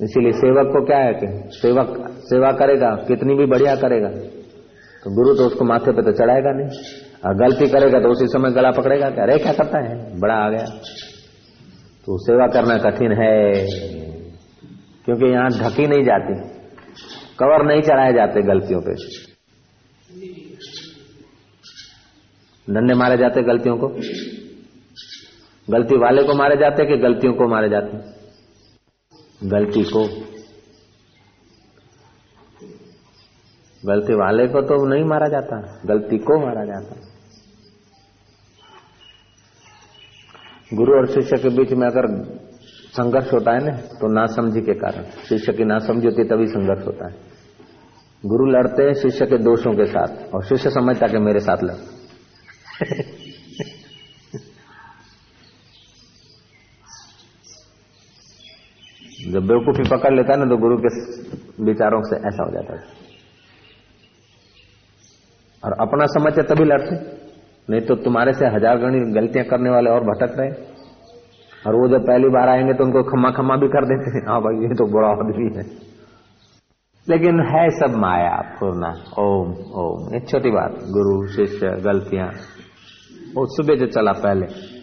इसीलिए 0.00 0.32
सेवक 0.34 0.72
को 0.72 0.84
क्या 0.86 0.98
है 0.98 1.12
कि 1.14 1.26
सेवक, 1.52 1.94
सेवा 2.24 2.50
करेगा, 2.54 2.90
कितनी 3.06 3.34
भी 3.34 3.46
बढ़िया 3.46 3.74
करेगा। 3.76 4.10
तो 5.06 5.10
गुरु 5.14 5.34
तो 5.36 5.44
उसको 5.46 5.64
माथे 5.64 5.92
पे 5.92 6.02
तो 6.02 6.12
चढ़ाएगा 6.12 6.52
नहीं। 6.52 6.78
और 7.24 7.34
गलती 7.36 7.66
करेगा 7.66 7.98
तो 7.98 8.08
उसी 8.08 8.26
समय 8.26 8.50
गला 8.50 8.70
पकड़ेगा 8.70 9.10
क्या 9.10 9.24
अरे 9.24 9.36
क्या 9.38 9.52
करता 9.52 9.78
है? 9.78 10.20
बड़ा 10.20 10.34
आ 10.34 10.48
गया। 10.50 10.64
तो 12.06 12.16
सेवा 12.18 12.46
करना 12.46 12.76
कठिन 12.78 13.12
है, 13.12 13.36
क्योंकि 15.04 15.30
यहाँ 15.32 15.48
ढकी 15.50 15.86
नहीं 15.86 16.04
जाती। 16.04 16.34
कवर 17.38 17.66
नहीं 17.66 17.82
चढ़ाए 17.82 18.12
जाते 18.12 18.42
गलतियों 18.42 18.80
पे। 18.80 18.94
डंडे 22.68 22.94
मारे 22.94 23.16
जाते 23.16 23.42
गलतियों 23.42 23.76
को। 23.76 23.88
गलती 25.68 25.96
वाले 25.96 26.22
को 26.22 26.34
मारे 26.34 26.56
जाते 26.56 26.86
कि 26.86 26.96
गलतियों 26.96 27.32
को 27.32 27.48
मारे 27.48 27.68
जाते? 27.68 27.98
गलती 29.48 29.82
को 29.82 30.25
गलती 33.86 34.14
वाले 34.14 34.46
को 34.48 34.60
तो 34.62 34.76
नहीं 34.86 35.04
मारा 35.04 35.28
जाता, 35.28 35.56
गलती 35.86 36.18
को 36.20 36.38
मारा 36.40 36.64
जाता। 36.64 36.94
गुरु 40.70 40.94
और 40.94 41.06
शिष्य 41.06 41.36
के 41.38 41.48
बीच 41.56 41.72
में 41.72 41.86
अगर 41.86 42.06
संघर्ष 42.94 43.32
होता 43.32 43.52
है 43.52 43.64
ना 43.64 43.76
तो 44.00 44.08
नासमझी 44.12 44.60
के 44.60 44.74
कारण। 44.76 45.04
शिष्य 45.28 45.52
की 45.52 45.64
ना 45.64 45.74
नासमझी 45.74 46.06
होती 46.06 46.24
तभी 46.24 46.46
संघर्ष 46.48 46.86
होता 46.86 47.08
है। 47.08 47.14
गुरु 48.24 48.46
लड़ते 48.46 48.82
हैं 48.82 48.94
शिष्य 48.94 49.26
के 49.26 49.38
दोषों 49.38 49.74
के 49.74 49.86
साथ, 49.86 50.34
और 50.34 50.44
शिष्य 50.44 50.70
समझता 50.70 51.06
कि 51.06 51.18
मेरे 51.20 51.40
साथ 51.40 51.62
लड़। 51.62 51.76
जब 59.26 59.46
बेवकूफ़ी 59.46 59.88
पकड़ 59.90 60.14
लेता 60.14 60.32
है 60.32 60.38
ना 60.38 60.46
तो 60.46 60.56
गुरु 60.58 60.76
के 60.78 60.90
विचारों 61.64 62.00
से 62.02 62.16
ऐसा 62.28 62.44
हो 62.44 62.50
जाता 62.52 62.72
है। 62.74 63.05
और 65.66 65.72
अपना 65.72 66.06
समझते 66.06 66.42
तभी 66.42 66.64
लड़ते। 66.64 67.16
नहीं 67.70 67.80
तो 67.80 67.94
तुम्हारे 67.94 68.32
से 68.32 68.46
हज़ार 68.46 68.78
गणी 68.78 69.12
गलतियाँ 69.12 69.46
करने 69.46 69.70
वाले 69.70 69.90
और 69.90 70.00
भटक 70.00 70.36
रहे। 70.38 70.50
और 71.66 71.74
वो 71.74 71.88
जब 71.88 72.06
पहली 72.06 72.28
बार 72.28 72.48
आएँगे 72.48 72.72
तो 72.72 72.84
उनको 72.84 73.02
खम्मा 73.02 73.30
खम्मा 73.30 73.56
भी 73.56 73.68
कर 73.68 73.84
देते 73.84 74.18
हैं। 74.18 74.28
हाँ 74.28 74.40
भाई, 74.40 74.62
ये 74.62 74.68
तो 74.68 74.86
बुरा 74.86 75.08
आदमी 75.08 75.56
है। 75.56 75.96
लेकिन 77.08 77.40
है 77.40 77.70
सब 77.70 77.96
माया, 77.96 78.30
पूर्णा। 78.30 79.04
ओम 79.18 79.52
ओम। 79.52 80.14
एक 80.14 80.28
छोटी 80.28 80.50
बात, 80.50 80.70
गुरु, 80.70 81.26
शिष्य, 81.26 81.68
गलतियाँ। 81.68 82.32
वो 83.34 83.46
सुबह 83.46 83.74
जो 83.74 83.86
चला 83.86 84.12
पहले। 84.12 84.76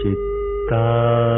चित्तानिनाहम् 0.03 1.36